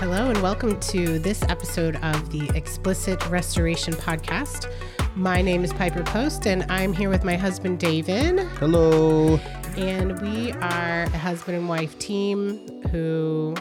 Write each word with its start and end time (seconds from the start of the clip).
Hello, 0.00 0.30
and 0.30 0.42
welcome 0.42 0.80
to 0.80 1.18
this 1.18 1.42
episode 1.50 1.96
of 1.96 2.30
the 2.30 2.50
Explicit 2.56 3.22
Restoration 3.28 3.92
Podcast. 3.92 4.72
My 5.14 5.42
name 5.42 5.62
is 5.62 5.74
Piper 5.74 6.02
Post, 6.04 6.46
and 6.46 6.64
I'm 6.70 6.94
here 6.94 7.10
with 7.10 7.22
my 7.22 7.36
husband, 7.36 7.80
David. 7.80 8.38
Hello. 8.54 9.36
And 9.76 10.18
we 10.22 10.52
are 10.52 11.02
a 11.02 11.18
husband 11.18 11.58
and 11.58 11.68
wife 11.68 11.98
team 11.98 12.82
who 12.90 13.54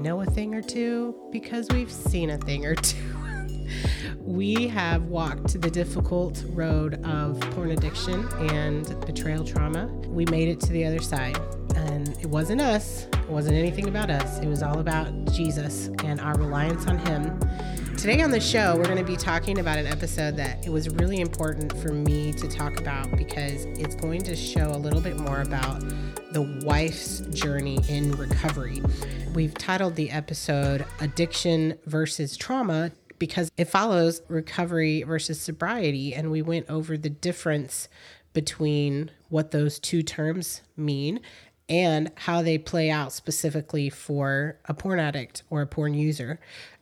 know 0.00 0.22
a 0.22 0.24
thing 0.24 0.54
or 0.54 0.62
two 0.62 1.14
because 1.30 1.68
we've 1.72 1.92
seen 1.92 2.30
a 2.30 2.38
thing 2.38 2.64
or 2.64 2.74
two. 2.74 2.96
we 4.20 4.66
have 4.68 5.04
walked 5.08 5.60
the 5.60 5.70
difficult 5.70 6.42
road 6.54 7.04
of 7.04 7.38
porn 7.50 7.72
addiction 7.72 8.26
and 8.50 8.98
betrayal 9.04 9.44
trauma. 9.44 9.88
We 10.06 10.24
made 10.24 10.48
it 10.48 10.58
to 10.60 10.72
the 10.72 10.86
other 10.86 11.02
side. 11.02 11.38
It 12.20 12.26
wasn't 12.26 12.60
us, 12.60 13.06
it 13.12 13.28
wasn't 13.28 13.56
anything 13.56 13.88
about 13.88 14.10
us. 14.10 14.38
It 14.38 14.46
was 14.46 14.62
all 14.62 14.78
about 14.78 15.12
Jesus 15.32 15.90
and 16.04 16.20
our 16.20 16.36
reliance 16.36 16.86
on 16.86 16.98
Him. 16.98 17.38
Today 17.96 18.22
on 18.22 18.30
the 18.30 18.40
show, 18.40 18.76
we're 18.76 18.84
going 18.84 18.98
to 18.98 19.04
be 19.04 19.16
talking 19.16 19.58
about 19.58 19.76
an 19.76 19.86
episode 19.86 20.36
that 20.36 20.64
it 20.64 20.70
was 20.70 20.88
really 20.88 21.20
important 21.20 21.76
for 21.78 21.92
me 21.92 22.32
to 22.32 22.48
talk 22.48 22.78
about 22.78 23.10
because 23.16 23.64
it's 23.64 23.94
going 23.96 24.22
to 24.22 24.36
show 24.36 24.70
a 24.70 24.78
little 24.78 25.00
bit 25.00 25.18
more 25.18 25.40
about 25.40 25.80
the 26.32 26.60
wife's 26.64 27.20
journey 27.30 27.80
in 27.88 28.12
recovery. 28.12 28.82
We've 29.34 29.54
titled 29.54 29.96
the 29.96 30.10
episode 30.10 30.86
Addiction 31.00 31.78
versus 31.86 32.36
Trauma 32.36 32.92
because 33.18 33.50
it 33.56 33.64
follows 33.64 34.22
recovery 34.28 35.02
versus 35.02 35.40
sobriety. 35.40 36.14
And 36.14 36.30
we 36.30 36.42
went 36.42 36.70
over 36.70 36.96
the 36.96 37.10
difference 37.10 37.88
between 38.32 39.10
what 39.28 39.50
those 39.50 39.78
two 39.78 40.02
terms 40.02 40.62
mean 40.76 41.20
and 41.68 42.10
how 42.14 42.42
they 42.42 42.58
play 42.58 42.90
out 42.90 43.12
specifically 43.12 43.90
for 43.90 44.58
a 44.66 44.74
porn 44.74 44.98
addict 44.98 45.42
or 45.50 45.62
a 45.62 45.66
porn 45.66 45.94
user. 45.94 46.40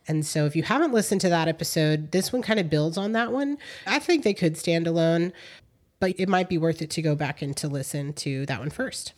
And 0.09 0.25
so, 0.25 0.47
if 0.47 0.55
you 0.55 0.63
haven't 0.63 0.93
listened 0.93 1.21
to 1.23 1.29
that 1.29 1.49
episode, 1.49 2.13
this 2.13 2.33
one 2.33 2.43
kind 2.43 2.61
of 2.61 2.71
builds 2.71 2.97
on 2.97 3.13
that 3.13 3.33
one. 3.33 3.59
I 3.87 3.99
think 3.99 4.23
they 4.23 4.35
could 4.35 4.57
stand 4.57 4.87
alone, 4.87 5.33
but 5.99 6.15
it 6.19 6.29
might 6.29 6.49
be 6.49 6.59
worth 6.59 6.81
it 6.81 6.91
to 6.91 7.03
go 7.03 7.17
back 7.17 7.43
and 7.43 7.57
to 7.57 7.69
listen 7.69 8.13
to 8.15 8.47
that 8.47 8.61
one 8.61 8.71
first. 8.71 9.15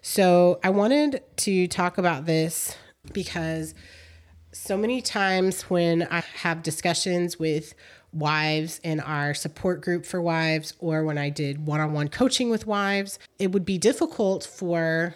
So, 0.00 0.58
I 0.64 0.70
wanted 0.70 1.22
to 1.38 1.66
talk 1.68 1.98
about 1.98 2.24
this 2.24 2.74
because 3.12 3.74
so 4.52 4.76
many 4.76 5.00
times 5.00 5.62
when 5.64 6.08
I 6.10 6.24
have 6.36 6.62
discussions 6.62 7.38
with 7.38 7.74
wives 8.12 8.80
in 8.82 9.00
our 9.00 9.34
support 9.34 9.80
group 9.80 10.04
for 10.04 10.20
wives, 10.20 10.74
or 10.78 11.04
when 11.04 11.18
I 11.18 11.30
did 11.30 11.66
one 11.66 11.80
on 11.80 11.92
one 11.92 12.08
coaching 12.08 12.50
with 12.50 12.66
wives, 12.66 13.18
it 13.38 13.52
would 13.52 13.64
be 13.64 13.78
difficult 13.78 14.44
for 14.44 15.14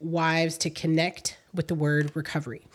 wives 0.00 0.58
to 0.58 0.70
connect 0.70 1.38
with 1.54 1.68
the 1.68 1.74
word 1.74 2.10
recovery 2.14 2.66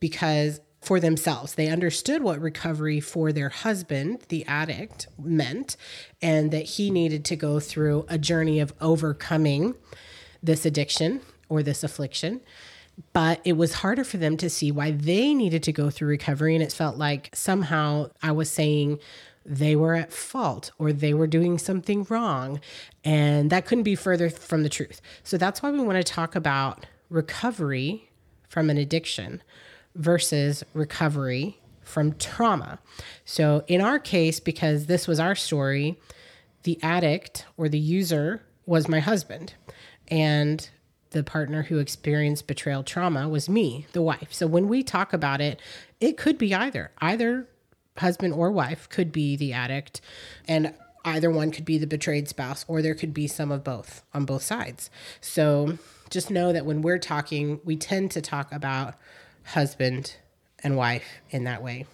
because 0.00 0.60
for 0.80 1.00
themselves. 1.00 1.54
They 1.54 1.68
understood 1.68 2.22
what 2.22 2.40
recovery 2.40 3.00
for 3.00 3.32
their 3.32 3.48
husband, 3.48 4.20
the 4.28 4.46
addict, 4.46 5.08
meant, 5.18 5.76
and 6.22 6.50
that 6.50 6.64
he 6.64 6.90
needed 6.90 7.24
to 7.26 7.36
go 7.36 7.60
through 7.60 8.06
a 8.08 8.16
journey 8.16 8.60
of 8.60 8.72
overcoming 8.80 9.74
this 10.42 10.64
addiction 10.64 11.20
or 11.48 11.62
this 11.62 11.82
affliction 11.82 12.40
but 13.12 13.40
it 13.44 13.54
was 13.54 13.74
harder 13.74 14.04
for 14.04 14.16
them 14.16 14.36
to 14.38 14.50
see 14.50 14.72
why 14.72 14.90
they 14.90 15.34
needed 15.34 15.62
to 15.64 15.72
go 15.72 15.90
through 15.90 16.08
recovery. 16.08 16.54
And 16.54 16.62
it 16.62 16.72
felt 16.72 16.96
like 16.96 17.30
somehow 17.34 18.10
I 18.22 18.32
was 18.32 18.50
saying 18.50 18.98
they 19.44 19.76
were 19.76 19.94
at 19.94 20.12
fault 20.12 20.72
or 20.78 20.92
they 20.92 21.14
were 21.14 21.26
doing 21.26 21.58
something 21.58 22.06
wrong. 22.10 22.60
And 23.04 23.50
that 23.50 23.66
couldn't 23.66 23.84
be 23.84 23.94
further 23.94 24.28
from 24.30 24.62
the 24.62 24.68
truth. 24.68 25.00
So 25.22 25.38
that's 25.38 25.62
why 25.62 25.70
we 25.70 25.80
want 25.80 26.04
to 26.04 26.12
talk 26.12 26.34
about 26.34 26.86
recovery 27.08 28.10
from 28.48 28.68
an 28.70 28.78
addiction 28.78 29.42
versus 29.94 30.64
recovery 30.74 31.58
from 31.82 32.12
trauma. 32.14 32.78
So 33.24 33.64
in 33.66 33.80
our 33.80 33.98
case, 33.98 34.40
because 34.40 34.86
this 34.86 35.08
was 35.08 35.18
our 35.18 35.34
story, 35.34 35.98
the 36.64 36.78
addict 36.82 37.46
or 37.56 37.68
the 37.68 37.78
user 37.78 38.42
was 38.66 38.88
my 38.88 39.00
husband. 39.00 39.54
And 40.08 40.68
the 41.10 41.24
partner 41.24 41.62
who 41.64 41.78
experienced 41.78 42.46
betrayal 42.46 42.82
trauma 42.82 43.28
was 43.28 43.48
me, 43.48 43.86
the 43.92 44.02
wife. 44.02 44.32
So 44.32 44.46
when 44.46 44.68
we 44.68 44.82
talk 44.82 45.12
about 45.12 45.40
it, 45.40 45.60
it 46.00 46.16
could 46.16 46.38
be 46.38 46.54
either. 46.54 46.90
Either 47.00 47.48
husband 47.96 48.34
or 48.34 48.50
wife 48.50 48.88
could 48.88 49.10
be 49.10 49.36
the 49.36 49.52
addict 49.52 50.00
and 50.46 50.74
either 51.04 51.30
one 51.30 51.50
could 51.50 51.64
be 51.64 51.78
the 51.78 51.86
betrayed 51.86 52.28
spouse 52.28 52.64
or 52.68 52.82
there 52.82 52.94
could 52.94 53.14
be 53.14 53.26
some 53.26 53.50
of 53.50 53.64
both 53.64 54.02
on 54.12 54.24
both 54.24 54.42
sides. 54.42 54.90
So 55.20 55.78
just 56.10 56.30
know 56.30 56.52
that 56.52 56.66
when 56.66 56.82
we're 56.82 56.98
talking, 56.98 57.60
we 57.64 57.76
tend 57.76 58.10
to 58.12 58.20
talk 58.20 58.52
about 58.52 58.94
husband 59.44 60.16
and 60.62 60.76
wife 60.76 61.20
in 61.30 61.44
that 61.44 61.62
way. 61.62 61.86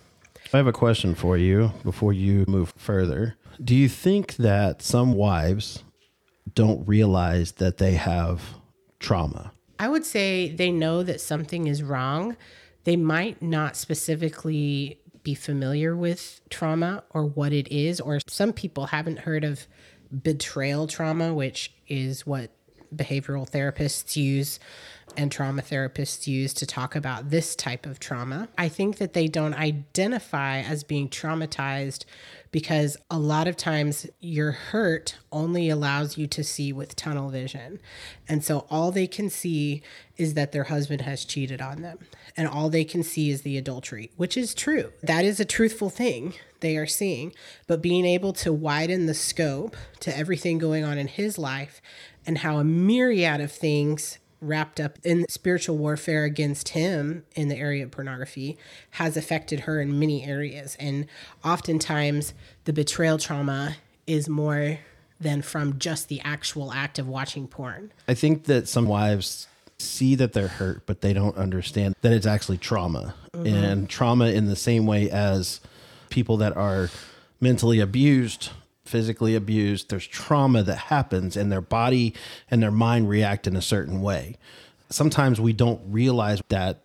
I 0.53 0.57
have 0.57 0.67
a 0.67 0.73
question 0.73 1.15
for 1.15 1.37
you 1.37 1.73
before 1.83 2.13
you 2.13 2.45
move 2.47 2.73
further. 2.77 3.37
Do 3.63 3.75
you 3.75 3.89
think 3.89 4.37
that 4.37 4.83
some 4.83 5.15
wives 5.15 5.83
don't 6.55 6.87
realize 6.87 7.53
that 7.53 7.79
they 7.79 7.93
have 7.93 8.43
trauma? 9.05 9.53
I 9.79 9.89
would 9.89 10.05
say 10.05 10.51
they 10.51 10.71
know 10.71 11.03
that 11.03 11.21
something 11.21 11.67
is 11.67 11.83
wrong. 11.83 12.37
They 12.85 12.97
might 12.97 13.43
not 13.43 13.77
specifically 13.77 15.01
be 15.23 15.35
familiar 15.35 15.97
with 15.97 16.41
trauma 16.51 17.05
or 17.11 17.25
what 17.25 17.53
it 17.53 17.69
is, 17.73 18.01
or 18.01 18.21
some 18.27 18.53
people 18.53 18.87
haven't 18.87 19.21
heard 19.21 19.45
of 19.45 19.67
betrayal 20.23 20.87
trauma, 20.87 21.35
which 21.35 21.73
is 21.89 22.27
what 22.27 22.51
behavioral 22.97 23.49
therapists 23.49 24.17
use 24.17 24.59
and 25.17 25.31
trauma 25.31 25.63
therapists 25.63 26.27
use 26.27 26.55
to 26.55 26.67
talk 26.67 26.97
about 26.97 27.31
this 27.31 27.55
type 27.55 27.87
of 27.87 28.01
trauma. 28.01 28.49
I 28.59 28.69
think 28.69 28.99
that 28.99 29.13
they 29.13 29.29
don't 29.29 29.55
identify 29.55 30.61
as 30.61 30.83
being 30.83 31.09
traumatized 31.09 32.05
because 32.51 32.97
a 33.11 33.19
lot 33.19 33.49
of 33.49 33.57
times 33.57 34.07
your 34.21 34.53
hurt 34.53 35.17
only 35.33 35.69
allows 35.69 36.17
you 36.17 36.27
to 36.29 36.45
see 36.45 36.73
with 36.73 36.95
tunnel 36.95 37.29
vision. 37.29 37.81
And 38.29 38.45
so 38.45 38.67
all 38.71 38.93
they 38.93 39.07
can 39.07 39.29
see 39.29 39.83
is 40.17 40.35
that 40.35 40.53
their 40.53 40.65
husband 40.65 41.01
has 41.01 41.25
cheated 41.25 41.61
on 41.61 41.83
them. 41.83 41.99
And 42.37 42.47
all 42.47 42.71
they 42.71 42.85
can 42.85 43.03
see 43.03 43.31
is 43.31 43.43
the 43.43 43.59
adultery, 43.59 44.13
which 44.17 44.37
is 44.37 44.55
true. 44.55 44.93
That 45.03 45.25
is 45.25 45.41
a 45.41 45.45
truthful 45.45 45.91
thing 45.91 46.35
they 46.65 46.77
are 46.77 46.87
seeing. 46.87 47.33
But 47.67 47.83
being 47.83 48.05
able 48.05 48.33
to 48.35 48.53
widen 48.53 49.07
the 49.07 49.15
scope 49.15 49.77
to 50.01 50.17
everything 50.17 50.59
going 50.59 50.85
on 50.85 50.99
in 50.99 51.07
his 51.07 51.39
life 51.39 51.81
and 52.27 52.39
how 52.39 52.59
a 52.59 52.65
myriad 52.65 53.41
of 53.41 53.53
things 53.53 54.19
wrapped 54.41 54.79
up 54.79 54.99
in 55.05 55.27
spiritual 55.29 55.77
warfare 55.77 56.25
against 56.25 56.71
him 56.71 57.25
in 57.35 57.49
the 57.49 57.57
area 57.57 57.85
of 57.85 57.91
pornography 57.91 58.59
has 58.93 59.17
affected 59.17 59.61
her 59.61 59.81
in 59.81 59.99
many 59.99 60.25
areas. 60.25 60.77
And 60.79 61.07
oftentimes, 61.45 62.35
the 62.65 62.73
betrayal 62.73 63.19
trauma 63.19 63.77
is 64.07 64.29
more 64.29 64.79
than 65.19 65.41
from 65.41 65.79
just 65.79 66.09
the 66.09 66.21
actual 66.21 66.73
act 66.73 66.99
of 66.99 67.09
watching 67.09 67.49
porn. 67.49 67.93
I 68.07 68.15
think 68.15 68.45
that 68.45 68.69
some 68.69 68.87
wives 68.87 69.49
see 69.79 70.15
that 70.17 70.33
they're 70.33 70.49
hurt, 70.49 70.85
but 70.87 71.01
they 71.01 71.13
don't 71.13 71.37
understand 71.37 71.95
that 72.03 72.13
it's 72.13 72.27
actually 72.27 72.59
trauma. 72.59 73.15
Mm-hmm. 73.33 73.47
And 73.47 73.89
trauma, 73.89 74.27
in 74.27 74.47
the 74.47 74.57
same 74.57 74.87
way 74.87 75.11
as 75.11 75.61
people 76.15 76.39
that 76.39 76.57
are 76.57 76.89
mentally 77.41 77.81
abused 77.81 78.51
physically 78.85 79.35
abused, 79.35 79.91
there's 79.91 80.07
trauma 80.07 80.63
that 80.63 80.77
happens 80.77 81.37
and 81.37 81.51
their 81.51 81.61
body 81.61 82.15
and 82.51 82.63
their 82.63 82.71
mind 82.71 83.09
react 83.09 83.47
in 83.47 83.57
a 83.57 83.63
certain 83.63 84.03
way. 84.03 84.37
Sometimes 84.91 85.41
we 85.41 85.53
don't 85.53 85.81
realize 85.87 86.43
that 86.49 86.81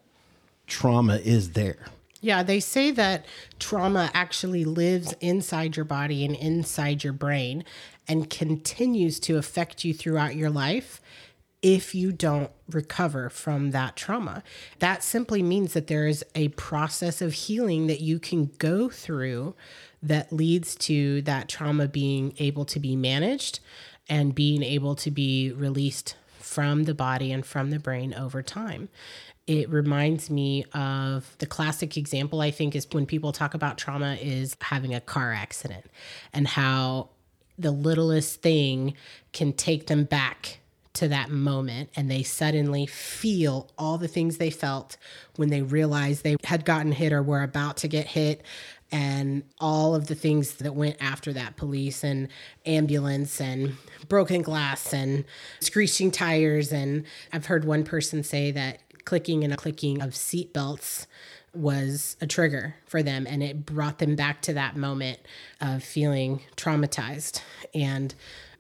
trauma 0.66 1.18
is 1.18 1.52
there. 1.52 1.88
Yeah, 2.22 2.44
they 2.44 2.60
say 2.60 2.92
that 2.92 3.26
trauma 3.60 4.10
actually 4.14 4.66
lives 4.66 5.14
inside 5.22 5.76
your 5.76 5.86
body 5.86 6.26
and 6.26 6.36
inside 6.36 7.04
your 7.04 7.14
brain 7.14 7.64
and 8.08 8.30
continues 8.30 9.20
to 9.22 9.38
affect 9.38 9.84
you 9.86 9.94
throughout 9.94 10.36
your 10.36 10.50
life 10.50 11.02
if 11.62 11.94
you 11.94 12.12
don't 12.12 12.52
recover 12.70 13.30
from 13.30 13.72
that 13.72 13.96
trauma. 13.96 14.44
That 14.80 15.04
simply 15.04 15.44
means 15.44 15.74
that 15.74 15.88
there 15.88 16.08
is 16.08 16.24
a 16.36 16.50
process 16.50 17.22
of 17.22 17.34
healing 17.34 17.88
that 17.88 18.02
you 18.02 18.20
can 18.20 18.52
go 18.58 18.90
through 18.90 19.56
that 20.02 20.32
leads 20.32 20.76
to 20.76 21.22
that 21.24 21.50
trauma 21.50 21.88
being 21.88 22.34
able 22.40 22.66
to 22.66 22.80
be 22.80 22.96
managed 22.96 23.60
and 24.08 24.34
being 24.34 24.64
able 24.64 24.96
to 24.96 25.12
be 25.12 25.52
released 25.52 26.16
from 26.40 26.86
the 26.86 26.94
body 26.94 27.32
and 27.32 27.46
from 27.46 27.70
the 27.70 27.80
brain 27.80 28.14
over 28.14 28.42
time. 28.42 28.90
It 29.46 29.70
reminds 29.70 30.30
me 30.30 30.64
of 30.74 31.36
the 31.40 31.46
classic 31.46 31.98
example, 31.98 32.40
I 32.40 32.52
think, 32.52 32.76
is 32.76 32.88
when 32.92 33.06
people 33.06 33.32
talk 33.32 33.54
about 33.54 33.78
trauma, 33.78 34.18
is 34.22 34.56
having 34.62 34.94
a 34.94 35.02
car 35.02 35.34
accident 35.34 35.86
and 36.32 36.48
how 36.48 37.10
the 37.58 37.72
littlest 37.72 38.42
thing 38.42 38.94
can 39.34 39.52
take 39.52 39.88
them 39.88 40.06
back 40.06 40.60
to 41.00 41.08
that 41.08 41.30
moment 41.30 41.90
and 41.96 42.12
they 42.12 42.24
suddenly 42.24 42.86
feel 42.86 43.70
all 43.78 43.98
the 43.98 44.08
things 44.08 44.38
they 44.38 44.50
felt 44.50 44.98
when 45.38 45.50
they 45.50 45.62
realized 45.62 46.24
they 46.24 46.36
had 46.44 46.66
gotten 46.66 46.92
hit 46.92 47.14
or 47.14 47.24
were 47.24 47.42
about 47.42 47.78
to 47.78 47.88
get 47.88 48.06
hit 48.06 48.44
and 48.92 49.44
all 49.62 49.96
of 49.96 50.08
the 50.08 50.16
things 50.16 50.56
that 50.56 50.76
went 50.76 50.98
after 51.00 51.32
that 51.32 51.56
police 51.56 52.04
and 52.04 52.28
ambulance 52.66 53.40
and 53.40 53.78
broken 54.10 54.42
glass 54.42 54.94
and 54.94 55.24
screeching 55.62 56.12
tires. 56.12 56.74
And 56.74 57.06
I've 57.32 57.46
heard 57.46 57.64
one 57.64 57.86
person 57.86 58.22
say 58.22 58.52
that 58.52 58.80
clicking 59.06 59.46
and 59.46 59.56
clicking 59.58 60.02
of 60.02 60.16
seat 60.16 60.52
belts 60.52 61.08
was 61.54 62.18
a 62.20 62.28
trigger 62.28 62.76
for 62.86 63.02
them 63.02 63.26
and 63.26 63.42
it 63.42 63.66
brought 63.66 64.00
them 64.00 64.16
back 64.16 64.42
to 64.42 64.54
that 64.54 64.76
moment 64.76 65.20
of 65.62 65.82
feeling 65.82 66.42
traumatized 66.58 67.42
and 67.74 68.14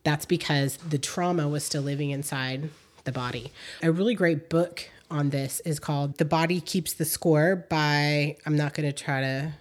that's 0.04 0.25
because 0.25 0.78
the 0.78 0.98
trauma 0.98 1.48
was 1.48 1.63
still 1.63 1.81
living 1.81 2.12
inside 2.12 2.69
the 3.04 3.12
body. 3.12 3.51
A 3.81 3.92
really 3.92 4.16
great 4.16 4.50
book 4.50 4.90
on 5.12 5.30
this 5.30 5.60
is 5.62 5.80
called 5.80 6.18
The 6.18 6.25
Body 6.25 6.62
Keeps 6.62 6.94
the 6.94 7.06
Score 7.06 7.56
by 7.69 8.38
I'm 8.46 8.56
not 8.56 8.74
going 8.74 8.88
to 8.88 8.94
try 8.94 9.22
to 9.22 9.54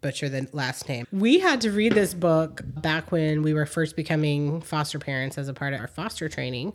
butcher 0.00 0.28
the 0.28 0.46
last 0.52 0.88
name. 0.88 1.06
We 1.12 1.38
had 1.38 1.62
to 1.62 1.70
read 1.70 1.92
this 1.92 2.12
book 2.12 2.60
back 2.64 3.10
when 3.10 3.42
we 3.42 3.54
were 3.54 3.66
first 3.66 3.96
becoming 3.96 4.60
foster 4.60 4.98
parents 4.98 5.38
as 5.38 5.48
a 5.48 5.54
part 5.54 5.72
of 5.72 5.80
our 5.80 5.88
foster 5.88 6.28
training 6.28 6.74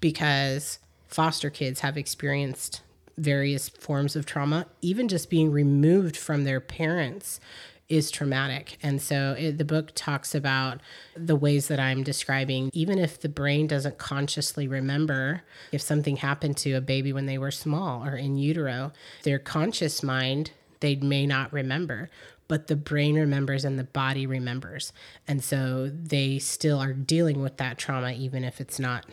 because 0.00 0.78
foster 1.08 1.48
kids 1.48 1.80
have 1.80 1.96
experienced 1.96 2.82
various 3.16 3.70
forms 3.70 4.14
of 4.14 4.26
trauma, 4.26 4.66
even 4.82 5.08
just 5.08 5.30
being 5.30 5.50
removed 5.50 6.18
from 6.18 6.44
their 6.44 6.60
parents 6.60 7.40
is 7.88 8.10
traumatic. 8.10 8.78
And 8.82 9.00
so 9.00 9.36
it, 9.38 9.58
the 9.58 9.64
book 9.64 9.92
talks 9.94 10.34
about 10.34 10.80
the 11.16 11.36
ways 11.36 11.68
that 11.68 11.78
I'm 11.78 12.02
describing, 12.02 12.70
even 12.72 12.98
if 12.98 13.20
the 13.20 13.28
brain 13.28 13.66
doesn't 13.66 13.98
consciously 13.98 14.66
remember 14.66 15.42
if 15.72 15.80
something 15.80 16.16
happened 16.16 16.56
to 16.58 16.72
a 16.72 16.80
baby 16.80 17.12
when 17.12 17.26
they 17.26 17.38
were 17.38 17.52
small 17.52 18.04
or 18.04 18.16
in 18.16 18.36
utero, 18.36 18.92
their 19.22 19.38
conscious 19.38 20.02
mind, 20.02 20.50
they 20.80 20.96
may 20.96 21.26
not 21.26 21.52
remember. 21.52 22.10
But 22.48 22.68
the 22.68 22.76
brain 22.76 23.16
remembers 23.16 23.64
and 23.64 23.78
the 23.78 23.84
body 23.84 24.26
remembers. 24.26 24.92
And 25.26 25.42
so 25.42 25.90
they 25.90 26.38
still 26.38 26.78
are 26.78 26.92
dealing 26.92 27.42
with 27.42 27.56
that 27.56 27.76
trauma, 27.76 28.12
even 28.12 28.44
if 28.44 28.60
it's 28.60 28.78
not 28.78 29.04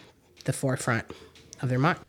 the 0.46 0.54
forefront 0.54 1.06
of 1.62 1.70
their 1.70 1.80
mind. 1.80 2.00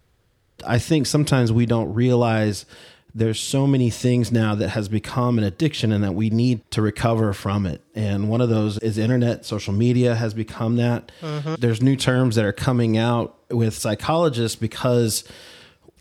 I 0.67 0.79
think 0.79 1.07
sometimes 1.07 1.51
we 1.51 1.67
don't 1.67 1.93
realize 1.95 2.67
there's 3.15 3.39
so 3.39 3.67
many 3.67 3.91
things 3.91 4.33
now 4.33 4.57
that 4.57 4.71
has 4.71 4.89
become 4.89 5.39
an 5.39 5.45
addiction 5.45 5.93
and 5.93 6.03
that 6.03 6.15
we 6.15 6.31
need 6.31 6.69
to 6.73 6.83
recover 6.83 7.33
from 7.33 7.65
it. 7.65 7.81
And 7.95 8.29
one 8.29 8.41
of 8.41 8.49
those 8.49 8.79
is 8.79 8.99
internet, 8.99 9.45
social 9.45 9.73
media 9.73 10.17
has 10.17 10.35
become 10.35 10.77
that. 10.77 11.13
Mm-hmm. 11.21 11.55
There's 11.59 11.81
new 11.81 11.95
terms 11.95 12.35
that 12.35 12.45
are 12.45 12.53
coming 12.53 12.99
out 12.99 13.37
with 13.51 13.75
psychologists 13.75 14.57
because 14.57 15.23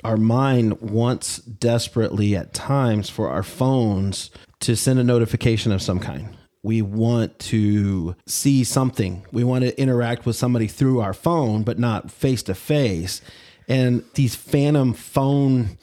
our 0.04 0.18
mind 0.18 0.81
wants 0.81 1.38
desperately 1.38 2.36
at 2.36 2.54
times 2.54 3.10
for 3.10 3.30
our 3.30 3.44
phones 3.44 4.31
to 4.62 4.75
send 4.75 5.00
a 5.00 5.04
notification 5.04 5.71
of 5.71 5.81
some 5.81 6.00
kind. 6.00 6.36
We 6.63 6.81
want 6.81 7.38
to 7.39 8.16
see 8.25 8.63
something. 8.63 9.25
We 9.31 9.44
want 9.44 9.66
to 9.66 9.80
interact 9.80 10.25
with 10.25 10.36
somebody 10.36 10.68
through 10.68 11.01
our 11.01 11.13
phone, 11.13 11.63
but 11.63 11.77
not 11.77 12.09
face 12.09 12.42
to 12.44 12.56
face. 12.56 13.21
And 13.68 14.04
these 14.16 14.36
phantom 14.36 14.94
phone 14.94 15.77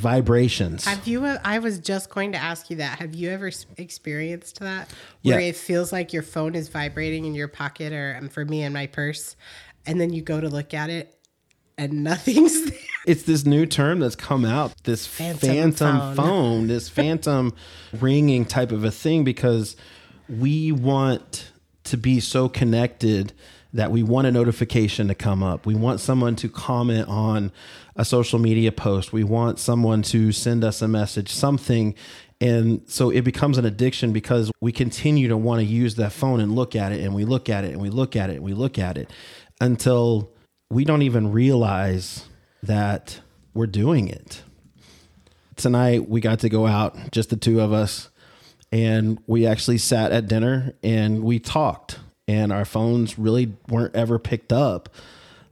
vibrations. 0.00 0.86
Have 0.86 1.06
you? 1.06 1.24
I 1.26 1.58
was 1.58 1.78
just 1.78 2.08
going 2.08 2.32
to 2.32 2.38
ask 2.38 2.70
you 2.70 2.76
that. 2.76 2.98
Have 2.98 3.14
you 3.14 3.30
ever 3.30 3.50
experienced 3.76 4.60
that, 4.60 4.90
where 5.22 5.38
yeah. 5.38 5.48
it 5.48 5.56
feels 5.56 5.92
like 5.92 6.12
your 6.12 6.22
phone 6.22 6.54
is 6.54 6.68
vibrating 6.68 7.26
in 7.26 7.34
your 7.34 7.48
pocket, 7.48 7.92
or 7.92 8.16
um, 8.18 8.28
for 8.28 8.44
me 8.44 8.62
in 8.62 8.72
my 8.72 8.86
purse, 8.86 9.36
and 9.86 10.00
then 10.00 10.10
you 10.12 10.22
go 10.22 10.40
to 10.40 10.48
look 10.48 10.72
at 10.72 10.88
it, 10.88 11.14
and 11.76 12.02
nothing's 12.04 12.70
there. 12.70 12.78
It's 13.06 13.22
this 13.24 13.44
new 13.44 13.66
term 13.66 14.00
that's 14.00 14.16
come 14.16 14.44
out. 14.44 14.72
This 14.84 15.06
phantom, 15.06 15.48
phantom 15.48 15.98
phone. 15.98 16.16
phone, 16.16 16.66
this 16.66 16.88
phantom 16.88 17.54
ringing 17.92 18.46
type 18.46 18.72
of 18.72 18.82
a 18.84 18.90
thing, 18.90 19.22
because 19.22 19.76
we 20.28 20.72
want 20.72 21.50
to 21.84 21.98
be 21.98 22.20
so 22.20 22.48
connected 22.48 23.34
that 23.72 23.90
we 23.90 24.02
want 24.02 24.26
a 24.26 24.32
notification 24.32 25.08
to 25.08 25.14
come 25.14 25.42
up. 25.42 25.66
We 25.66 25.74
want 25.74 26.00
someone 26.00 26.36
to 26.36 26.48
comment 26.48 27.08
on 27.08 27.52
a 27.96 28.04
social 28.04 28.38
media 28.38 28.72
post. 28.72 29.12
We 29.12 29.24
want 29.24 29.58
someone 29.58 30.02
to 30.02 30.32
send 30.32 30.64
us 30.64 30.82
a 30.82 30.88
message, 30.88 31.28
something. 31.30 31.94
And 32.40 32.82
so 32.86 33.10
it 33.10 33.22
becomes 33.22 33.58
an 33.58 33.64
addiction 33.64 34.12
because 34.12 34.50
we 34.60 34.72
continue 34.72 35.28
to 35.28 35.36
want 35.36 35.60
to 35.60 35.64
use 35.64 35.96
that 35.96 36.12
phone 36.12 36.40
and 36.40 36.54
look 36.54 36.74
at 36.74 36.92
it 36.92 37.00
and 37.00 37.14
we 37.14 37.24
look 37.24 37.48
at 37.48 37.64
it 37.64 37.72
and 37.72 37.80
we 37.80 37.90
look 37.90 38.16
at 38.16 38.30
it 38.30 38.36
and 38.36 38.44
we 38.44 38.54
look 38.54 38.78
at 38.78 38.96
it 38.96 39.10
until 39.60 40.32
we 40.70 40.84
don't 40.84 41.02
even 41.02 41.30
realize 41.30 42.26
that 42.62 43.20
we're 43.54 43.66
doing 43.66 44.08
it. 44.08 44.42
Tonight 45.56 46.08
we 46.08 46.20
got 46.20 46.40
to 46.40 46.48
go 46.48 46.66
out, 46.66 46.96
just 47.12 47.30
the 47.30 47.36
two 47.36 47.60
of 47.60 47.72
us, 47.72 48.08
and 48.72 49.20
we 49.26 49.46
actually 49.46 49.78
sat 49.78 50.12
at 50.12 50.26
dinner 50.26 50.72
and 50.82 51.22
we 51.22 51.38
talked 51.38 51.98
and 52.30 52.52
our 52.52 52.64
phones 52.64 53.18
really 53.18 53.54
weren't 53.68 53.94
ever 53.96 54.18
picked 54.18 54.52
up. 54.52 54.88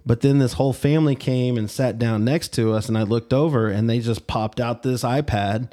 But 0.06 0.20
then 0.20 0.38
this 0.38 0.54
whole 0.54 0.72
family 0.72 1.16
came 1.16 1.58
and 1.58 1.69
sat 1.70 1.98
down 1.98 2.25
next 2.25 2.54
to 2.54 2.72
us, 2.72 2.88
and 2.88 2.96
I 2.96 3.02
looked 3.02 3.32
over 3.32 3.69
and 3.69 3.90
they 3.90 3.98
just 3.98 4.26
popped 4.26 4.60
out 4.60 4.82
this 4.82 5.02
iPad 5.02 5.72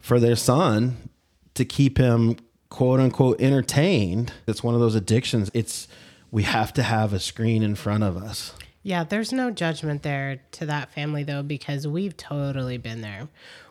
for 0.00 0.18
their 0.18 0.36
son 0.36 1.08
to 1.54 1.64
keep 1.64 1.96
him 1.96 2.36
quote 2.68 3.00
unquote 3.00 3.40
entertained. 3.40 4.32
It's 4.46 4.62
one 4.62 4.74
of 4.74 4.80
those 4.80 4.94
addictions. 4.94 5.50
It's 5.54 5.88
we 6.30 6.42
have 6.42 6.72
to 6.74 6.82
have 6.82 7.12
a 7.12 7.20
screen 7.20 7.62
in 7.62 7.74
front 7.74 8.04
of 8.04 8.16
us. 8.16 8.52
Yeah, 8.82 9.04
there's 9.04 9.32
no 9.32 9.50
judgment 9.50 10.02
there 10.02 10.40
to 10.52 10.66
that 10.66 10.90
family 10.90 11.22
though, 11.22 11.42
because 11.42 11.86
we've 11.86 12.16
totally 12.16 12.78
been 12.78 13.02
there. 13.02 13.28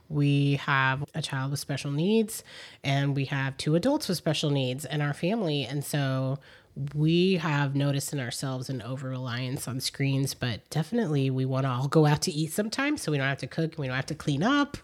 We 0.08 0.56
have 0.56 1.06
a 1.14 1.22
child 1.22 1.52
with 1.52 1.60
special 1.60 1.92
needs 1.92 2.44
and 2.84 3.16
we 3.16 3.26
have 3.26 3.58
two 3.58 3.76
adults 3.76 4.08
with 4.08 4.18
special 4.18 4.50
needs 4.50 4.86
in 4.86 5.02
our 5.02 5.14
family. 5.14 5.66
And 5.66 5.86
so 5.86 6.40
we 6.94 7.36
have 7.36 7.76
noticed 7.76 8.14
in 8.14 8.20
ourselves 8.20 8.70
an 8.70 8.82
over 8.82 9.10
reliance 9.10 9.68
on 9.68 9.80
screens, 9.80 10.34
but 10.34 10.68
definitely 10.70 11.30
we 11.30 11.46
want 11.46 11.66
to 11.66 11.70
all 11.70 11.88
go 11.88 12.06
out 12.06 12.22
to 12.24 12.32
eat 12.32 12.54
sometimes 12.54 13.02
so 13.02 13.12
we 13.12 13.18
don't 13.18 13.28
have 13.28 13.40
to 13.40 13.48
cook 13.48 13.72
and 13.72 13.80
we 13.80 13.88
don't 13.88 13.96
have 13.96 14.06
to 14.08 14.16
clean 14.16 14.44
up. 14.44 14.78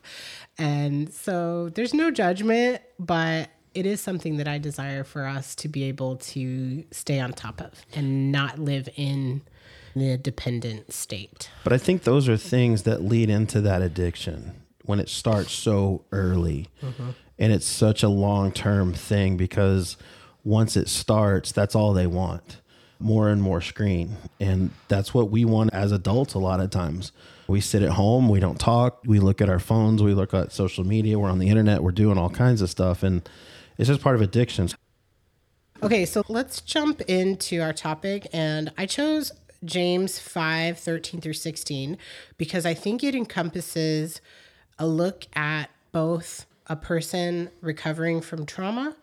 And 0.58 1.14
so 1.14 1.70
there's 1.70 1.94
no 1.94 2.12
judgment, 2.12 2.82
but 3.00 3.50
it 3.74 3.86
is 3.86 4.02
something 4.02 4.38
that 4.38 4.48
I 4.48 4.58
desire 4.58 5.04
for 5.04 5.26
us 5.26 5.56
to 5.56 5.68
be 5.68 5.84
able 5.84 6.18
to 6.18 6.84
stay 6.92 7.20
on 7.20 7.34
top 7.34 7.62
of 7.62 7.86
and 7.94 8.32
not 8.32 8.60
live 8.60 8.90
in 8.96 9.42
the 9.96 10.18
dependent 10.18 10.92
state. 10.94 11.50
But 11.64 11.74
I 11.74 11.78
think 11.78 12.04
those 12.04 12.28
are 12.28 12.38
things 12.38 12.84
that 12.84 13.04
lead 13.04 13.30
into 13.30 13.62
that 13.62 13.82
addiction 13.82 14.62
when 14.84 15.00
it 15.00 15.10
starts 15.10 15.52
so 15.52 16.06
early. 16.12 16.68
Mm-hmm. 16.82 17.12
And 17.38 17.54
it's 17.54 17.66
such 17.66 18.04
a 18.04 18.10
long 18.10 18.52
term 18.52 18.94
thing 18.94 19.36
because 19.36 19.98
once 20.46 20.78
it 20.78 20.88
starts, 20.88 21.52
that's 21.52 21.76
all 21.76 21.92
they 21.92 22.08
want 22.08 22.62
more 23.00 23.30
and 23.30 23.42
more 23.42 23.62
screen. 23.62 24.16
And 24.40 24.72
that's 24.88 25.14
what 25.14 25.30
we 25.30 25.44
want 25.44 25.74
as 25.74 25.92
adults 25.92 26.34
a 26.34 26.40
lot 26.40 26.60
of 26.60 26.70
times. 26.70 27.12
We 27.48 27.62
sit 27.62 27.84
at 27.84 27.92
home, 27.92 28.30
we 28.30 28.40
don't 28.40 28.60
talk, 28.60 29.02
we 29.06 29.20
look 29.20 29.42
at 29.42 29.50
our 29.50 29.60
phones, 29.60 30.02
we 30.02 30.14
look 30.14 30.34
at 30.34 30.52
social 30.52 30.86
media, 30.86 31.20
we're 31.20 31.30
on 31.30 31.40
the 31.40 31.50
internet, 31.50 31.84
we're 31.84 31.92
doing 31.92 32.18
all 32.18 32.30
kinds 32.30 32.62
of 32.62 32.70
stuff. 32.70 33.04
And 33.04 33.28
it's 33.78 33.88
just 33.88 34.02
part 34.02 34.16
of 34.16 34.22
addictions. 34.22 34.76
Okay, 35.84 36.06
so 36.06 36.24
let's 36.30 36.62
jump 36.62 37.02
into 37.02 37.60
our 37.60 37.74
topic. 37.74 38.28
And 38.32 38.72
I 38.78 38.86
chose 38.86 39.32
James 39.64 40.20
5 40.20 40.80
13 40.80 41.22
through 41.22 41.34
16 41.34 41.98
because 42.38 42.66
I 42.66 42.74
think 42.74 43.04
it 43.04 43.14
encompasses 43.14 44.22
a 44.80 44.88
look 44.88 45.26
at 45.36 45.70
both 45.92 46.46
a 46.68 46.76
person 46.76 47.50
recovering 47.62 48.22
from 48.22 48.46
trauma 48.46 48.96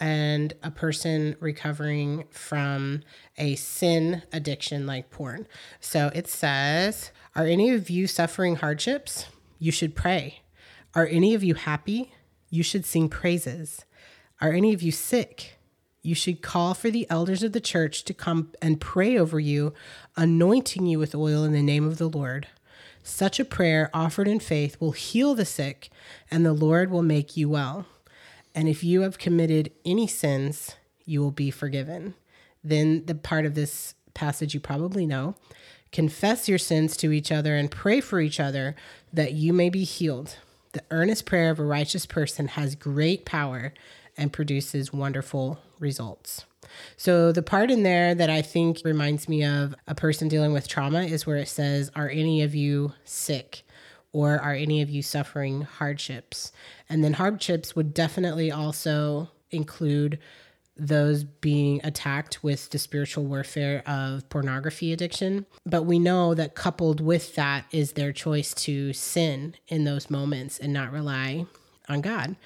and 0.00 0.54
a 0.62 0.70
person 0.70 1.36
recovering 1.38 2.24
from 2.30 3.02
a 3.36 3.54
sin 3.54 4.22
addiction 4.32 4.86
like 4.86 5.10
porn. 5.10 5.46
So 5.78 6.10
it 6.14 6.26
says, 6.26 7.12
Are 7.36 7.44
any 7.44 7.70
of 7.70 7.90
you 7.90 8.06
suffering 8.06 8.56
hardships? 8.56 9.26
You 9.58 9.70
should 9.70 9.94
pray. 9.94 10.40
Are 10.94 11.06
any 11.06 11.34
of 11.34 11.44
you 11.44 11.54
happy? 11.54 12.14
You 12.48 12.62
should 12.62 12.86
sing 12.86 13.10
praises. 13.10 13.84
Are 14.40 14.52
any 14.52 14.72
of 14.72 14.82
you 14.82 14.90
sick? 14.90 15.58
You 16.02 16.14
should 16.14 16.40
call 16.40 16.72
for 16.72 16.90
the 16.90 17.06
elders 17.10 17.42
of 17.42 17.52
the 17.52 17.60
church 17.60 18.04
to 18.04 18.14
come 18.14 18.52
and 18.62 18.80
pray 18.80 19.18
over 19.18 19.38
you, 19.38 19.74
anointing 20.16 20.86
you 20.86 20.98
with 20.98 21.14
oil 21.14 21.44
in 21.44 21.52
the 21.52 21.62
name 21.62 21.86
of 21.86 21.98
the 21.98 22.08
Lord. 22.08 22.48
Such 23.02 23.38
a 23.38 23.44
prayer 23.44 23.90
offered 23.92 24.26
in 24.26 24.40
faith 24.40 24.80
will 24.80 24.92
heal 24.92 25.34
the 25.34 25.44
sick, 25.44 25.90
and 26.30 26.44
the 26.44 26.54
Lord 26.54 26.90
will 26.90 27.02
make 27.02 27.36
you 27.36 27.50
well. 27.50 27.86
And 28.54 28.68
if 28.68 28.82
you 28.82 29.02
have 29.02 29.18
committed 29.18 29.72
any 29.84 30.06
sins, 30.06 30.76
you 31.04 31.20
will 31.20 31.30
be 31.30 31.50
forgiven. 31.50 32.14
Then 32.62 33.04
the 33.06 33.14
part 33.14 33.46
of 33.46 33.54
this 33.54 33.94
passage 34.14 34.54
you 34.54 34.60
probably 34.60 35.06
know 35.06 35.36
confess 35.92 36.48
your 36.48 36.58
sins 36.58 36.96
to 36.96 37.10
each 37.10 37.32
other 37.32 37.56
and 37.56 37.70
pray 37.70 38.00
for 38.00 38.20
each 38.20 38.38
other 38.38 38.76
that 39.12 39.32
you 39.32 39.52
may 39.52 39.68
be 39.68 39.84
healed. 39.84 40.36
The 40.72 40.84
earnest 40.90 41.26
prayer 41.26 41.50
of 41.50 41.58
a 41.58 41.64
righteous 41.64 42.06
person 42.06 42.48
has 42.48 42.76
great 42.76 43.24
power 43.24 43.72
and 44.16 44.32
produces 44.32 44.92
wonderful 44.92 45.58
results. 45.80 46.44
So, 46.96 47.32
the 47.32 47.42
part 47.42 47.70
in 47.70 47.82
there 47.82 48.14
that 48.14 48.30
I 48.30 48.42
think 48.42 48.82
reminds 48.84 49.28
me 49.28 49.44
of 49.44 49.74
a 49.88 49.94
person 49.94 50.28
dealing 50.28 50.52
with 50.52 50.68
trauma 50.68 51.02
is 51.02 51.26
where 51.26 51.38
it 51.38 51.48
says, 51.48 51.90
Are 51.96 52.08
any 52.08 52.42
of 52.42 52.54
you 52.54 52.92
sick? 53.04 53.64
Or 54.12 54.38
are 54.40 54.54
any 54.54 54.82
of 54.82 54.90
you 54.90 55.02
suffering 55.02 55.62
hardships? 55.62 56.52
And 56.88 57.04
then 57.04 57.14
hardships 57.14 57.76
would 57.76 57.94
definitely 57.94 58.50
also 58.50 59.30
include 59.50 60.18
those 60.76 61.24
being 61.24 61.80
attacked 61.84 62.42
with 62.42 62.70
the 62.70 62.78
spiritual 62.78 63.24
warfare 63.24 63.82
of 63.86 64.28
pornography 64.30 64.92
addiction. 64.92 65.46
But 65.66 65.82
we 65.82 65.98
know 65.98 66.34
that 66.34 66.54
coupled 66.54 67.00
with 67.00 67.34
that 67.34 67.66
is 67.70 67.92
their 67.92 68.12
choice 68.12 68.54
to 68.54 68.92
sin 68.92 69.54
in 69.68 69.84
those 69.84 70.08
moments 70.08 70.58
and 70.58 70.72
not 70.72 70.90
rely 70.90 71.46
on 71.88 72.00
God. 72.00 72.36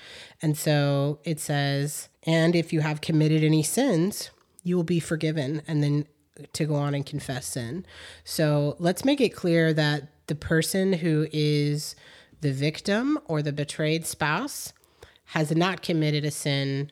And 0.43 0.59
so 0.59 1.21
it 1.25 1.39
says, 1.39 2.09
and 2.25 2.57
if 2.57 2.73
you 2.73 2.81
have 2.81 3.01
committed 3.01 3.45
any 3.45 3.63
sins, 3.63 4.31
you 4.65 4.75
will 4.77 4.85
be 4.85 5.01
forgiven. 5.01 5.63
And 5.69 5.83
then 5.83 6.07
to 6.55 6.65
go 6.65 6.75
on 6.75 6.95
and 6.95 7.07
confess 7.07 7.47
sin. 7.47 7.87
So 8.25 8.75
let's 8.81 9.05
make 9.05 9.21
it 9.21 9.29
clear 9.29 9.73
that 9.75 10.09
the 10.27 10.35
person 10.35 10.93
who 10.95 11.27
is 11.33 11.97
the 12.41 12.53
victim 12.53 13.19
or 13.27 13.43
the 13.43 13.53
betrayed 13.53 14.07
spouse 14.07 14.73
has 15.27 15.51
not 15.55 15.83
committed 15.83 16.25
a 16.25 16.31
sin 16.31 16.91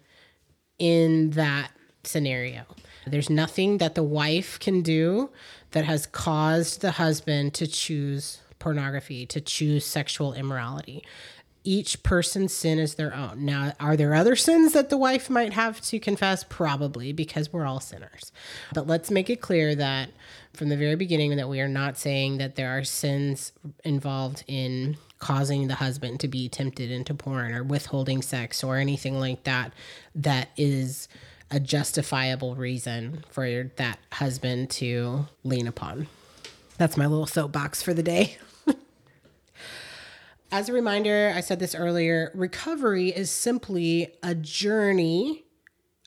in 0.79 1.31
that 1.31 1.71
scenario. 2.05 2.65
There's 3.07 3.31
nothing 3.31 3.79
that 3.79 3.95
the 3.95 4.03
wife 4.03 4.59
can 4.59 4.83
do 4.83 5.31
that 5.73 5.85
has 5.85 6.07
caused 6.07 6.81
the 6.81 6.93
husband 6.93 7.55
to 7.55 7.67
choose 7.67 8.41
pornography, 8.59 9.27
to 9.27 9.41
choose 9.41 9.85
sexual 9.85 10.35
immorality. 10.35 11.05
Each 11.65 12.03
person's 12.03 12.53
sin 12.53 12.79
is 12.79 12.95
their 12.95 13.15
own. 13.15 13.45
Now, 13.45 13.73
are 13.79 13.97
there 13.97 14.15
other 14.15 14.35
sins 14.35 14.73
that 14.73 14.91
the 14.91 14.97
wife 14.97 15.31
might 15.31 15.53
have 15.53 15.81
to 15.83 16.01
confess? 16.01 16.45
Probably, 16.45 17.13
because 17.13 17.53
we're 17.53 17.67
all 17.67 17.79
sinners. 17.79 18.33
But 18.75 18.87
let's 18.87 19.11
make 19.11 19.31
it 19.31 19.41
clear 19.41 19.75
that 19.77 20.11
from 20.55 20.69
the 20.69 20.77
very 20.77 20.97
beginning 20.97 21.37
that 21.37 21.49
we 21.49 21.61
are 21.61 21.69
not 21.69 21.97
saying 21.97 22.39
that 22.39 22.57
there 22.57 22.77
are 22.77 22.85
sins 22.85 23.53
involved 23.85 24.45
in 24.49 24.97
causing 25.19 25.69
the 25.69 25.77
husband 25.77 26.19
to 26.19 26.29
be 26.29 26.49
tempted 26.49 26.91
into 26.91 27.15
porn 27.15 27.53
or 27.53 27.63
withholding 27.63 28.23
sex 28.23 28.65
or 28.65 28.77
anything 28.77 29.21
like 29.21 29.45
that 29.45 29.73
that 30.17 30.49
is 30.57 31.07
a 31.53 31.61
justifiable 31.61 32.57
reason 32.57 33.23
for 33.31 33.71
that 33.77 33.99
husband 34.13 34.69
to 34.69 35.27
lean 35.45 35.69
upon. 35.69 36.09
That's 36.77 36.97
my 36.97 37.07
little 37.07 37.27
soapbox 37.27 37.83
for 37.83 37.95
the 37.95 38.03
day. 38.03 38.37
As 40.53 40.69
a 40.69 40.75
reminder, 40.75 41.33
I 41.35 41.41
said 41.41 41.61
this 41.61 41.75
earlier 41.75 42.31
recovery 42.35 43.09
is 43.09 43.31
simply 43.31 44.13
a 44.23 44.35
journey 44.35 45.47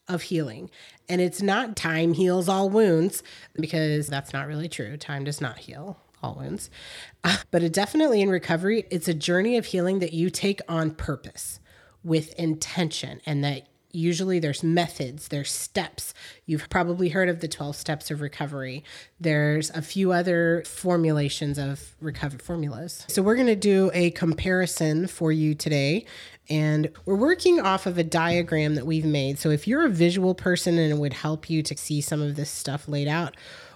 of 0.07 0.21
healing. 0.21 0.69
And 1.09 1.19
it's 1.19 1.41
not 1.41 1.75
time 1.75 2.13
heals 2.13 2.47
all 2.47 2.69
wounds 2.69 3.23
because 3.55 4.05
that's 4.05 4.33
not 4.33 4.45
really 4.45 4.69
true. 4.69 4.97
Time 4.97 5.23
does 5.23 5.41
not 5.41 5.57
heal 5.57 5.97
all 6.21 6.35
wounds. 6.35 6.69
but 7.51 7.63
it 7.63 7.73
definitely 7.73 8.21
in 8.21 8.29
recovery, 8.29 8.85
it's 8.91 9.07
a 9.07 9.15
journey 9.15 9.57
of 9.57 9.65
healing 9.65 9.97
that 9.97 10.13
you 10.13 10.29
take 10.29 10.61
on 10.69 10.91
purpose 10.91 11.59
with 12.03 12.31
intention 12.35 13.21
and 13.25 13.43
that 13.43 13.67
usually 13.95 14.39
there's 14.39 14.63
methods, 14.63 15.29
there's 15.29 15.51
steps. 15.51 16.13
You've 16.45 16.69
probably 16.69 17.09
heard 17.09 17.29
of 17.29 17.39
the 17.39 17.47
12 17.47 17.75
steps 17.75 18.11
of 18.11 18.21
recovery. 18.21 18.83
There's 19.19 19.69
a 19.71 19.81
few 19.81 20.11
other 20.11 20.63
formulations 20.65 21.57
of 21.57 21.95
recovery 22.01 22.39
formulas. 22.39 23.05
So 23.07 23.21
we're 23.21 23.35
going 23.35 23.47
to 23.47 23.55
do 23.55 23.91
a 23.93 24.11
comparison 24.11 25.07
for 25.07 25.31
you 25.31 25.55
today 25.55 26.05
and 26.49 26.91
we're 27.05 27.15
working 27.15 27.59
off 27.59 27.85
of 27.85 27.97
a 27.97 28.03
diagram 28.03 28.75
that 28.75 28.85
we've 28.85 29.05
made. 29.05 29.39
So 29.39 29.49
if 29.49 29.67
you're 29.67 29.85
a 29.85 29.89
visual 29.89 30.35
person 30.35 30.77
and 30.77 30.93
it 30.93 30.97
would 30.97 31.13
help 31.13 31.49
you 31.49 31.63
to 31.63 31.77
see 31.77 32.01
some 32.01 32.21
of 32.21 32.35
this 32.35 32.49
stuff 32.49 32.87
laid 32.87 33.07
out, 33.07 33.35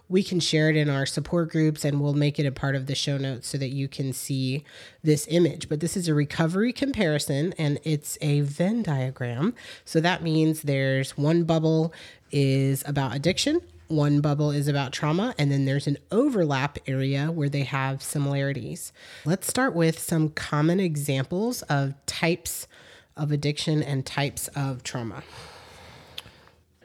we 0.10 0.24
can 0.24 0.40
share 0.40 0.70
it 0.70 0.76
in 0.76 0.90
our 0.90 1.06
support 1.06 1.52
groups 1.52 1.86
and 1.86 2.02
we'll 2.02 2.16
make 2.16 2.40
it 2.40 2.46
a 2.46 2.52
part 2.52 2.76
of 2.76 2.88
the 2.88 2.96
show 2.96 3.18
notes 3.18 3.48
so 3.48 3.58
that 3.60 3.70
you 3.70 3.88
can 3.88 4.12
see 4.12 4.66
this 5.04 5.28
image. 5.30 5.70
But 5.70 5.80
this 5.80 5.96
is 5.96 6.08
a 6.08 6.16
recovery 6.16 6.74
comparison 6.74 7.54
and 7.58 7.80
it's 7.84 8.18
a 8.20 8.42
Venn 8.42 8.82
diagram. 8.82 9.54
So 9.86 10.02
that 10.02 10.24
means 10.24 10.64
there's 10.64 11.16
one 11.16 11.44
bubble 11.44 11.94
is 12.32 12.84
about 12.88 13.16
addiction, 13.16 13.62
one 13.88 14.20
bubble 14.20 14.52
is 14.52 14.68
about 14.68 14.94
trauma, 14.94 15.34
and 15.38 15.52
then 15.52 15.66
there's 15.66 15.88
an 15.88 15.98
overlap 16.12 16.78
area 16.88 17.28
where 17.28 17.50
they 17.50 17.64
have 17.64 18.02
similarities. 18.02 18.92
Let's 19.26 19.48
start 19.48 19.76
with 19.76 20.00
some 20.00 20.30
common 20.30 20.80
examples 20.80 21.62
of 21.64 21.94
types 22.08 22.68
of 23.16 23.32
addiction 23.32 23.84
and 23.84 24.06
types 24.06 24.48
of 24.50 24.82
trauma 24.82 25.24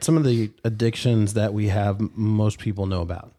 some 0.04 0.16
of 0.18 0.24
the 0.24 0.50
addictions 0.64 1.34
that 1.34 1.54
we 1.54 1.68
have, 1.68 1.98
most 2.14 2.58
people 2.58 2.86
know 2.86 3.00
about. 3.00 3.32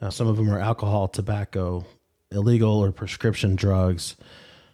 Uh, 0.00 0.10
some 0.10 0.28
of 0.28 0.36
them 0.36 0.48
are 0.50 0.60
alcohol, 0.60 1.08
tobacco, 1.08 1.84
illegal 2.30 2.78
or 2.78 2.92
prescription 2.92 3.56
drugs. 3.56 4.16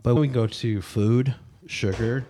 But 0.02 0.16
we 0.16 0.28
go 0.28 0.46
to 0.46 0.82
food, 0.82 1.34
sugar, 1.66 2.26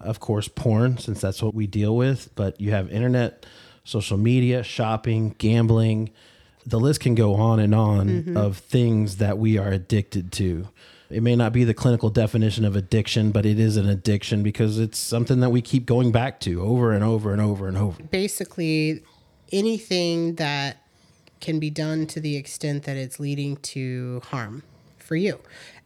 of 0.00 0.18
course, 0.20 0.48
porn, 0.48 0.98
since 0.98 1.20
that's 1.20 1.42
what 1.42 1.54
we 1.54 1.66
deal 1.66 1.94
with. 1.94 2.30
But 2.34 2.60
you 2.60 2.70
have 2.70 2.90
internet, 2.90 3.44
social 3.84 4.16
media, 4.16 4.62
shopping, 4.62 5.34
gambling. 5.38 6.10
The 6.64 6.80
list 6.80 7.00
can 7.00 7.14
go 7.14 7.34
on 7.34 7.60
and 7.60 7.74
on 7.74 8.08
mm-hmm. 8.08 8.36
of 8.36 8.58
things 8.58 9.16
that 9.16 9.36
we 9.36 9.58
are 9.58 9.68
addicted 9.68 10.32
to. 10.32 10.68
It 11.12 11.22
may 11.22 11.36
not 11.36 11.52
be 11.52 11.64
the 11.64 11.74
clinical 11.74 12.10
definition 12.10 12.64
of 12.64 12.76
addiction, 12.76 13.30
but 13.30 13.46
it 13.46 13.58
is 13.58 13.76
an 13.76 13.88
addiction 13.88 14.42
because 14.42 14.78
it's 14.78 14.98
something 14.98 15.40
that 15.40 15.50
we 15.50 15.62
keep 15.62 15.86
going 15.86 16.12
back 16.12 16.40
to 16.40 16.62
over 16.62 16.92
and 16.92 17.04
over 17.04 17.32
and 17.32 17.40
over 17.40 17.68
and 17.68 17.76
over. 17.76 18.02
Basically, 18.04 19.02
anything 19.52 20.36
that 20.36 20.78
can 21.40 21.58
be 21.58 21.70
done 21.70 22.06
to 22.06 22.20
the 22.20 22.36
extent 22.36 22.84
that 22.84 22.96
it's 22.96 23.20
leading 23.20 23.56
to 23.56 24.22
harm 24.26 24.62
for 24.98 25.16
you. 25.16 25.40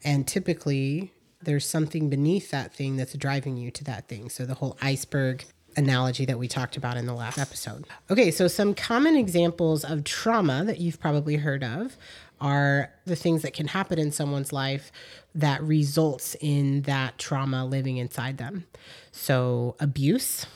And 0.05 0.27
typically, 0.29 1.13
there's 1.43 1.67
something 1.67 2.09
beneath 2.09 2.51
that 2.51 2.75
thing 2.75 2.97
that's 2.97 3.15
driving 3.15 3.57
you 3.57 3.71
to 3.73 3.85
that 3.85 4.09
thing. 4.09 4.29
So 4.29 4.45
the 4.45 4.55
whole 4.55 4.77
iceberg 4.81 5.45
analogy 5.77 6.25
that 6.25 6.39
we 6.39 6.49
talked 6.49 6.77
about 6.77 6.97
in 6.97 7.07
the 7.07 7.15
last 7.15 7.39
episode. 7.39 7.87
Okay, 8.11 8.31
so 8.31 8.49
some 8.49 8.75
common 8.75 9.15
examples 9.17 9.85
of 9.85 10.05
trauma 10.05 10.65
that 10.65 10.81
you've 10.81 10.99
probably 10.99 11.37
heard 11.37 11.63
of 11.63 11.97
are 12.41 12.91
the 13.05 13.17
things 13.17 13.43
that 13.43 13.55
can 13.55 13.69
happen 13.69 13.99
in 13.99 14.13
someone's 14.13 14.53
life 14.53 14.93
that 15.35 15.63
results 15.63 16.37
in 16.41 16.83
that 16.83 17.19
trauma 17.19 17.65
living 17.65 17.97
inside 17.97 18.39
them. 18.39 18.67
So, 19.13 19.77
abuse, 19.81 20.47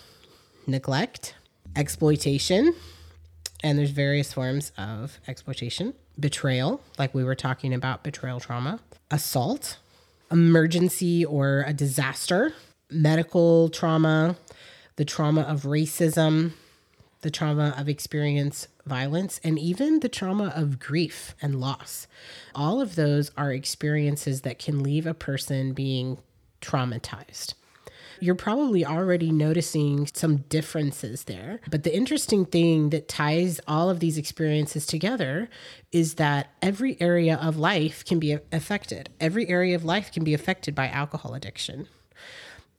neglect, 0.66 1.34
exploitation, 1.76 2.74
and 3.62 3.78
there's 3.78 3.90
various 3.90 4.32
forms 4.32 4.72
of 4.78 5.18
exploitation, 5.28 5.94
betrayal, 6.18 6.80
like 6.98 7.14
we 7.14 7.24
were 7.24 7.34
talking 7.34 7.74
about 7.74 8.02
betrayal 8.02 8.40
trauma, 8.40 8.80
assault, 9.10 9.78
emergency 10.30 11.24
or 11.24 11.64
a 11.66 11.72
disaster, 11.72 12.52
medical 12.90 13.68
trauma, 13.68 14.36
the 14.96 15.04
trauma 15.04 15.42
of 15.42 15.62
racism, 15.62 16.52
the 17.22 17.30
trauma 17.30 17.74
of 17.76 17.88
experience 17.88 18.68
violence, 18.90 19.40
and 19.44 19.58
even 19.58 20.00
the 20.00 20.08
trauma 20.08 20.52
of 20.54 20.80
grief 20.80 21.34
and 21.40 21.60
loss. 21.60 22.08
All 22.54 22.80
of 22.80 22.96
those 22.96 23.30
are 23.38 23.52
experiences 23.52 24.42
that 24.42 24.58
can 24.58 24.82
leave 24.82 25.06
a 25.06 25.14
person 25.14 25.72
being 25.72 26.18
traumatized. 26.60 27.54
You're 28.22 28.34
probably 28.34 28.84
already 28.84 29.30
noticing 29.30 30.06
some 30.12 30.38
differences 30.48 31.24
there. 31.24 31.60
But 31.70 31.84
the 31.84 31.96
interesting 31.96 32.44
thing 32.44 32.90
that 32.90 33.08
ties 33.08 33.60
all 33.66 33.88
of 33.88 34.00
these 34.00 34.18
experiences 34.18 34.86
together 34.86 35.48
is 35.90 36.16
that 36.16 36.50
every 36.60 37.00
area 37.00 37.36
of 37.36 37.56
life 37.56 38.04
can 38.04 38.18
be 38.18 38.36
affected. 38.52 39.08
Every 39.20 39.48
area 39.48 39.74
of 39.74 39.84
life 39.84 40.12
can 40.12 40.24
be 40.24 40.34
affected 40.34 40.74
by 40.74 40.88
alcohol 40.88 41.32
addiction. 41.32 41.88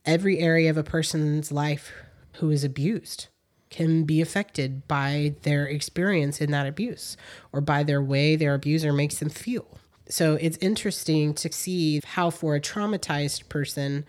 Every 0.04 0.38
area 0.38 0.70
of 0.70 0.76
a 0.76 0.84
person's 0.84 1.50
life 1.50 1.90
who 2.34 2.50
is 2.50 2.62
abused 2.62 3.28
can 3.72 4.04
be 4.04 4.20
affected 4.20 4.86
by 4.86 5.34
their 5.42 5.66
experience 5.66 6.40
in 6.40 6.52
that 6.52 6.66
abuse 6.66 7.16
or 7.52 7.60
by 7.60 7.82
their 7.82 8.02
way 8.02 8.36
their 8.36 8.54
abuser 8.54 8.92
makes 8.92 9.18
them 9.18 9.30
feel. 9.30 9.66
So 10.08 10.34
it's 10.34 10.58
interesting 10.58 11.34
to 11.34 11.50
see 11.50 12.00
how, 12.04 12.30
for 12.30 12.54
a 12.54 12.60
traumatized 12.60 13.48
person, 13.48 14.04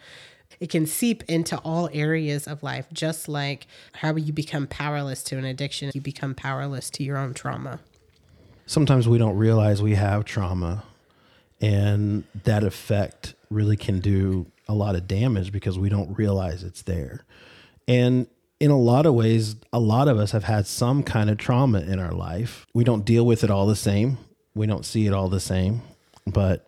it 0.60 0.70
can 0.70 0.86
seep 0.86 1.24
into 1.30 1.58
all 1.60 1.90
areas 1.94 2.48
of 2.48 2.62
life, 2.62 2.88
just 2.92 3.28
like 3.28 3.68
how 3.94 4.16
you 4.16 4.34
become 4.34 4.68
powerless 4.68 5.24
to 5.24 5.38
an 5.38 5.46
addiction, 5.46 5.92
you 5.94 6.02
become 6.02 6.36
powerless 6.36 6.90
to 6.92 7.04
your 7.04 7.18
own 7.18 7.34
trauma. 7.34 7.80
Sometimes 8.66 9.08
we 9.08 9.18
don't 9.18 9.38
realize 9.38 9.82
we 9.82 9.96
have 9.96 10.26
trauma, 10.26 10.84
and 11.62 12.24
that 12.44 12.64
effect 12.64 13.34
really 13.50 13.78
can 13.78 14.00
do 14.00 14.46
a 14.68 14.74
lot 14.74 14.96
of 14.96 15.08
damage 15.08 15.52
because 15.52 15.78
we 15.78 15.90
don't 15.90 16.18
realize 16.18 16.64
it's 16.64 16.82
there. 16.82 17.26
And 17.88 18.28
in 18.64 18.72
a 18.72 18.80
lot 18.80 19.06
of 19.06 19.14
ways, 19.14 19.58
a 19.74 19.80
lot 19.80 20.08
of 20.08 20.18
us 20.18 20.32
have 20.32 20.46
had 20.46 20.66
some 20.66 21.04
kind 21.04 21.30
of 21.30 21.38
trauma 21.38 21.82
in 21.82 22.00
our 22.00 22.14
life. 22.14 22.66
We 22.74 22.86
don't 22.86 23.04
deal 23.04 23.26
with 23.26 23.44
it 23.44 23.52
all 23.52 23.68
the 23.68 23.76
same. 23.76 24.18
We 24.56 24.68
don't 24.68 24.86
see 24.86 25.06
it 25.06 25.12
all 25.12 25.28
the 25.28 25.42
same, 25.42 25.82
but 26.26 26.66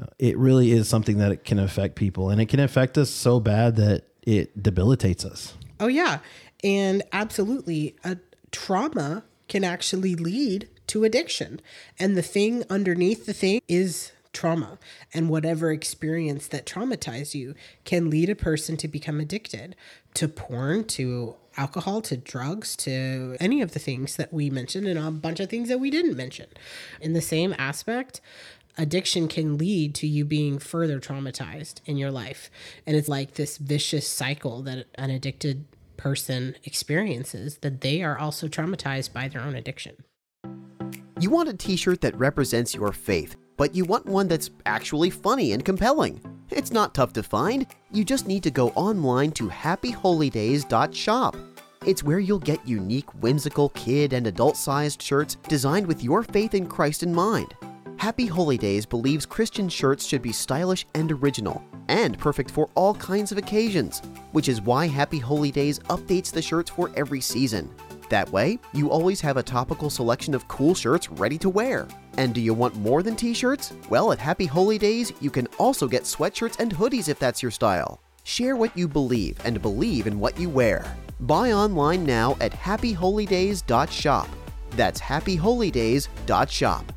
uh, 0.00 0.06
it 0.18 0.38
really 0.38 0.72
is 0.72 0.88
something 0.88 1.18
that 1.18 1.30
it 1.30 1.44
can 1.44 1.58
affect 1.58 1.96
people 1.96 2.30
and 2.30 2.40
it 2.40 2.46
can 2.46 2.60
affect 2.60 2.96
us 2.96 3.10
so 3.10 3.40
bad 3.40 3.76
that 3.76 4.04
it 4.22 4.62
debilitates 4.62 5.22
us. 5.26 5.52
Oh 5.80 5.86
yeah. 5.86 6.20
And 6.64 7.02
absolutely 7.12 7.94
a 8.04 8.16
trauma 8.50 9.24
can 9.48 9.64
actually 9.64 10.14
lead 10.14 10.70
to 10.86 11.04
addiction. 11.04 11.60
And 11.98 12.16
the 12.16 12.22
thing 12.22 12.64
underneath 12.70 13.26
the 13.26 13.34
thing 13.34 13.60
is 13.68 14.12
trauma 14.32 14.78
and 15.12 15.28
whatever 15.28 15.70
experience 15.70 16.46
that 16.48 16.66
traumatized 16.66 17.34
you 17.34 17.54
can 17.84 18.10
lead 18.10 18.30
a 18.30 18.34
person 18.34 18.76
to 18.78 18.88
become 18.88 19.20
addicted 19.20 19.76
to 20.14 20.28
porn, 20.28 20.84
to 20.84 21.36
alcohol, 21.56 22.00
to 22.02 22.16
drugs, 22.16 22.76
to 22.76 23.36
any 23.40 23.60
of 23.60 23.72
the 23.72 23.78
things 23.78 24.16
that 24.16 24.32
we 24.32 24.50
mentioned 24.50 24.86
and 24.86 24.98
a 24.98 25.10
bunch 25.10 25.40
of 25.40 25.50
things 25.50 25.68
that 25.68 25.80
we 25.80 25.90
didn't 25.90 26.16
mention. 26.16 26.46
In 27.00 27.12
the 27.12 27.20
same 27.20 27.54
aspect, 27.58 28.20
addiction 28.78 29.28
can 29.28 29.58
lead 29.58 29.94
to 29.96 30.06
you 30.06 30.24
being 30.24 30.58
further 30.58 30.98
traumatized 30.98 31.80
in 31.84 31.96
your 31.98 32.10
life. 32.10 32.50
And 32.86 32.96
it's 32.96 33.08
like 33.08 33.34
this 33.34 33.58
vicious 33.58 34.08
cycle 34.08 34.62
that 34.62 34.86
an 34.94 35.10
addicted 35.10 35.66
person 35.96 36.56
experiences 36.64 37.58
that 37.58 37.80
they 37.80 38.02
are 38.02 38.18
also 38.18 38.48
traumatized 38.48 39.12
by 39.12 39.28
their 39.28 39.42
own 39.42 39.54
addiction. 39.54 39.96
You 41.20 41.30
want 41.30 41.48
a 41.48 41.54
t 41.54 41.76
shirt 41.76 42.00
that 42.00 42.16
represents 42.18 42.74
your 42.74 42.90
faith, 42.92 43.36
but 43.56 43.74
you 43.74 43.84
want 43.84 44.06
one 44.06 44.28
that's 44.28 44.50
actually 44.66 45.10
funny 45.10 45.52
and 45.52 45.64
compelling. 45.64 46.20
It's 46.50 46.72
not 46.72 46.94
tough 46.94 47.12
to 47.14 47.22
find. 47.22 47.66
You 47.92 48.04
just 48.04 48.26
need 48.26 48.42
to 48.42 48.50
go 48.50 48.68
online 48.70 49.32
to 49.32 49.48
happyholydays.shop. 49.48 51.36
It's 51.84 52.04
where 52.04 52.20
you'll 52.20 52.38
get 52.38 52.66
unique, 52.66 53.12
whimsical 53.22 53.70
kid 53.70 54.12
and 54.12 54.26
adult 54.26 54.56
sized 54.56 55.02
shirts 55.02 55.36
designed 55.48 55.86
with 55.86 56.04
your 56.04 56.22
faith 56.22 56.54
in 56.54 56.66
Christ 56.66 57.02
in 57.02 57.12
mind. 57.14 57.54
Happy 57.96 58.26
Holy 58.26 58.58
Days 58.58 58.84
believes 58.84 59.26
Christian 59.26 59.68
shirts 59.68 60.06
should 60.06 60.22
be 60.22 60.32
stylish 60.32 60.86
and 60.94 61.10
original, 61.10 61.62
and 61.88 62.18
perfect 62.18 62.50
for 62.50 62.68
all 62.74 62.94
kinds 62.94 63.32
of 63.32 63.38
occasions, 63.38 64.02
which 64.32 64.48
is 64.48 64.60
why 64.60 64.86
Happy 64.86 65.18
Holy 65.18 65.50
Days 65.50 65.78
updates 65.80 66.32
the 66.32 66.42
shirts 66.42 66.70
for 66.70 66.90
every 66.96 67.20
season. 67.20 67.72
That 68.12 68.30
way, 68.30 68.58
you 68.74 68.90
always 68.90 69.22
have 69.22 69.38
a 69.38 69.42
topical 69.42 69.88
selection 69.88 70.34
of 70.34 70.46
cool 70.46 70.74
shirts 70.74 71.08
ready 71.08 71.38
to 71.38 71.48
wear. 71.48 71.88
And 72.18 72.34
do 72.34 72.42
you 72.42 72.52
want 72.52 72.76
more 72.76 73.02
than 73.02 73.16
t 73.16 73.32
shirts? 73.32 73.72
Well, 73.88 74.12
at 74.12 74.18
Happy 74.18 74.44
Holy 74.44 74.76
Days, 74.76 75.14
you 75.22 75.30
can 75.30 75.46
also 75.56 75.88
get 75.88 76.02
sweatshirts 76.02 76.60
and 76.60 76.74
hoodies 76.74 77.08
if 77.08 77.18
that's 77.18 77.40
your 77.40 77.50
style. 77.50 78.02
Share 78.24 78.54
what 78.54 78.76
you 78.76 78.86
believe 78.86 79.38
and 79.46 79.62
believe 79.62 80.06
in 80.06 80.20
what 80.20 80.38
you 80.38 80.50
wear. 80.50 80.94
Buy 81.20 81.52
online 81.52 82.04
now 82.04 82.36
at 82.42 82.52
happyholydays.shop. 82.52 84.28
That's 84.72 85.00
happyholydays.shop. 85.00 86.92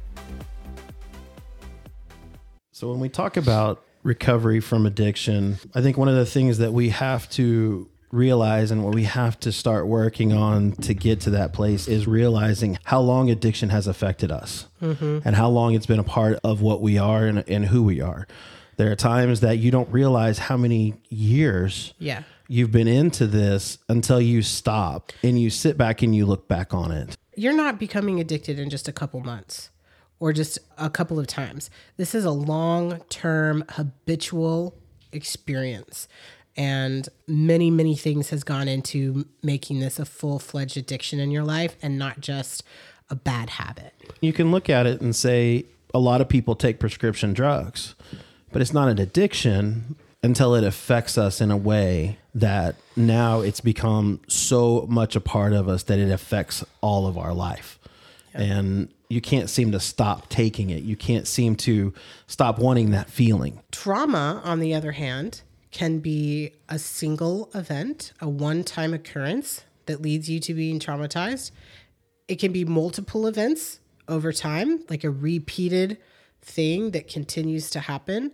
So 2.74 2.92
when 2.92 3.00
we 3.00 3.08
talk 3.08 3.38
about 3.38 3.86
recovery 4.04 4.60
from 4.60 4.86
addiction, 4.86 5.60
I 5.74 5.82
think 5.82 5.96
one 5.96 6.10
of 6.10 6.16
the 6.16 6.26
things 6.26 6.58
that 6.58 6.74
we 6.74 6.90
have 6.90 7.30
to 7.30 7.90
realize 8.16 8.72
and 8.72 8.84
what 8.84 8.96
we 8.96 9.04
have 9.04 9.40
to 9.42 9.52
start 9.52 9.88
working 9.88 10.34
on 10.34 10.72
to 10.74 10.94
get 10.94 11.20
to 11.22 11.30
that 11.32 11.54
place 11.54 11.88
is 11.88 12.08
realizing 12.08 12.80
how 12.86 13.00
long 13.00 13.30
addiction 13.30 13.70
has 13.70 13.88
affected 13.88 14.32
us 14.32 14.68
mm-hmm. 14.82 15.20
and 15.26 15.36
how 15.36 15.50
long 15.50 15.74
it's 15.74 15.86
been 15.86 16.00
a 16.00 16.04
part 16.04 16.40
of 16.44 16.62
what 16.62 16.82
we 16.82 16.98
are 16.98 17.26
and, 17.26 17.44
and 17.48 17.66
who 17.66 17.84
we 17.84 18.02
are. 18.02 18.28
There 18.78 18.92
are 18.92 18.96
times 18.96 19.40
that 19.40 19.58
you 19.58 19.72
don't 19.72 19.90
realize 19.90 20.38
how 20.38 20.58
many 20.58 20.96
years 21.10 21.94
yeah. 21.98 22.24
you've 22.48 22.72
been 22.72 22.88
into 22.88 23.28
this 23.28 23.78
until 23.88 24.20
you 24.20 24.42
stop 24.42 25.12
and 25.24 25.40
you 25.40 25.50
sit 25.50 25.78
back 25.78 26.02
and 26.02 26.16
you 26.16 26.26
look 26.26 26.48
back 26.48 26.74
on 26.74 26.92
it. 26.92 27.16
You're 27.36 27.54
not 27.54 27.80
becoming 27.80 28.20
addicted 28.20 28.60
in 28.60 28.70
just 28.70 28.88
a 28.88 28.92
couple 28.92 29.20
months 29.22 29.70
or 30.20 30.34
just 30.34 30.60
a 30.78 30.90
couple 30.90 31.20
of 31.20 31.28
times. 31.28 31.70
This 31.98 32.16
is 32.16 32.26
a 32.26 32.32
long 32.32 33.02
term 33.10 33.64
habitual 33.70 34.76
experience 35.12 36.08
and 36.58 37.08
many 37.28 37.70
many 37.70 37.96
things 37.96 38.30
has 38.30 38.44
gone 38.44 38.68
into 38.68 39.26
making 39.44 39.80
this 39.80 40.00
a 40.00 40.06
full-fledged 40.06 40.78
addiction 40.78 41.20
in 41.20 41.32
your 41.32 41.44
life 41.44 41.76
and 41.82 41.98
not 41.98 42.20
just 42.20 42.64
a 43.10 43.16
bad 43.16 43.52
habit. 43.52 43.94
You 44.22 44.34
can 44.34 44.52
look 44.52 44.70
at 44.70 44.86
it 44.86 45.02
and 45.02 45.16
say 45.16 45.66
a 45.94 46.00
lot 46.00 46.22
of 46.22 46.30
people 46.30 46.56
take 46.56 46.80
prescription 46.80 47.34
drugs 47.34 47.96
but 48.56 48.62
it's 48.62 48.72
not 48.72 48.88
an 48.88 49.00
addiction 49.00 49.98
until 50.24 50.56
it 50.56 50.64
affects 50.64 51.18
us 51.18 51.42
in 51.42 51.52
a 51.52 51.58
way 51.58 52.18
that 52.34 52.78
now 52.96 53.42
it's 53.42 53.60
become 53.60 54.22
so 54.30 54.86
much 54.88 55.14
a 55.18 55.20
part 55.20 55.52
of 55.52 55.68
us 55.68 55.84
that 55.84 56.00
it 56.00 56.10
affects 56.10 56.64
all 56.80 57.06
of 57.06 57.18
our 57.18 57.34
life. 57.34 57.78
And 58.34 58.88
you 59.10 59.20
can't 59.20 59.50
seem 59.50 59.74
to 59.74 59.80
stop 59.82 60.30
taking 60.30 60.70
it. 60.70 60.84
You 60.84 60.96
can't 60.96 61.28
seem 61.28 61.58
to 61.58 61.94
stop 62.28 62.58
wanting 62.58 62.92
that 62.92 63.10
feeling. 63.10 63.60
Trauma 63.72 64.42
on 64.46 64.62
the 64.62 64.74
other 64.74 64.94
hand 64.94 65.42
can 65.76 66.00
be 66.00 66.54
a 66.70 66.80
single 66.80 67.50
event, 67.54 68.14
a 68.22 68.30
one 68.30 68.64
time 68.64 68.94
occurrence 68.94 69.66
that 69.88 70.02
leads 70.02 70.30
you 70.30 70.40
to 70.40 70.54
being 70.54 70.80
traumatized. 70.80 71.52
It 72.30 72.40
can 72.40 72.54
be 72.54 72.64
multiple 72.64 73.28
events 73.28 73.82
over 74.08 74.32
time, 74.32 74.86
like 74.90 75.04
a 75.04 75.10
repeated 75.10 75.98
thing 76.42 76.92
that 76.92 77.10
continues 77.10 77.70
to 77.72 77.82
happen. 77.82 78.32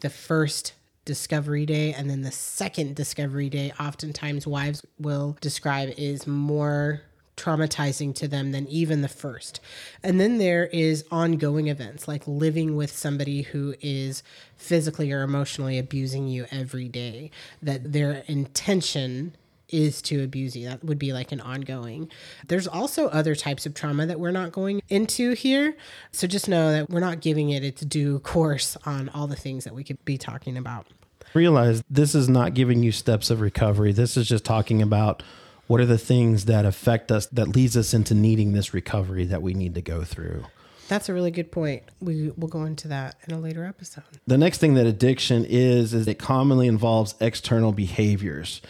The 0.00 0.10
first 0.10 0.72
discovery 1.04 1.64
day 1.64 1.92
and 1.92 2.10
then 2.10 2.22
the 2.22 2.32
second 2.32 2.96
discovery 2.96 3.48
day, 3.48 3.72
oftentimes 3.78 4.44
wives 4.44 4.84
will 4.98 5.36
describe 5.40 5.94
is 5.96 6.26
more 6.26 7.02
traumatizing 7.36 8.14
to 8.14 8.28
them 8.28 8.52
than 8.52 8.66
even 8.68 9.02
the 9.02 9.08
first. 9.08 9.60
And 10.02 10.20
then 10.20 10.38
there 10.38 10.66
is 10.66 11.04
ongoing 11.10 11.68
events 11.68 12.06
like 12.06 12.26
living 12.26 12.76
with 12.76 12.92
somebody 12.92 13.42
who 13.42 13.74
is 13.80 14.22
physically 14.56 15.10
or 15.12 15.22
emotionally 15.22 15.78
abusing 15.78 16.28
you 16.28 16.46
every 16.50 16.88
day, 16.88 17.30
that 17.62 17.92
their 17.92 18.24
intention 18.26 19.36
is 19.70 20.02
to 20.02 20.22
abuse 20.22 20.54
you. 20.54 20.68
That 20.68 20.84
would 20.84 20.98
be 20.98 21.12
like 21.12 21.32
an 21.32 21.40
ongoing. 21.40 22.08
There's 22.46 22.68
also 22.68 23.08
other 23.08 23.34
types 23.34 23.66
of 23.66 23.74
trauma 23.74 24.06
that 24.06 24.20
we're 24.20 24.30
not 24.30 24.52
going 24.52 24.82
into 24.88 25.32
here. 25.32 25.76
So 26.12 26.26
just 26.26 26.48
know 26.48 26.70
that 26.70 26.90
we're 26.90 27.00
not 27.00 27.20
giving 27.20 27.50
it 27.50 27.64
its 27.64 27.82
due 27.82 28.20
course 28.20 28.76
on 28.84 29.08
all 29.08 29.26
the 29.26 29.36
things 29.36 29.64
that 29.64 29.74
we 29.74 29.82
could 29.82 30.02
be 30.04 30.18
talking 30.18 30.56
about. 30.56 30.86
Realize 31.32 31.82
this 31.90 32.14
is 32.14 32.28
not 32.28 32.54
giving 32.54 32.82
you 32.82 32.92
steps 32.92 33.30
of 33.30 33.40
recovery. 33.40 33.92
This 33.92 34.16
is 34.16 34.28
just 34.28 34.44
talking 34.44 34.80
about 34.80 35.22
what 35.66 35.80
are 35.80 35.86
the 35.86 35.98
things 35.98 36.44
that 36.46 36.64
affect 36.64 37.10
us 37.10 37.26
that 37.26 37.48
leads 37.48 37.76
us 37.76 37.94
into 37.94 38.14
needing 38.14 38.52
this 38.52 38.74
recovery 38.74 39.24
that 39.24 39.42
we 39.42 39.54
need 39.54 39.74
to 39.74 39.82
go 39.82 40.04
through 40.04 40.44
that's 40.88 41.08
a 41.08 41.14
really 41.14 41.30
good 41.30 41.50
point. 41.50 41.82
We 42.00 42.30
will 42.36 42.48
go 42.48 42.64
into 42.64 42.88
that 42.88 43.16
in 43.26 43.34
a 43.34 43.38
later 43.38 43.64
episode. 43.64 44.04
The 44.26 44.36
next 44.36 44.58
thing 44.58 44.74
that 44.74 44.86
addiction 44.86 45.46
is 45.48 45.94
is 45.94 46.06
it 46.06 46.18
commonly 46.18 46.66
involves 46.66 47.14
external 47.20 47.72
behaviors 47.72 48.60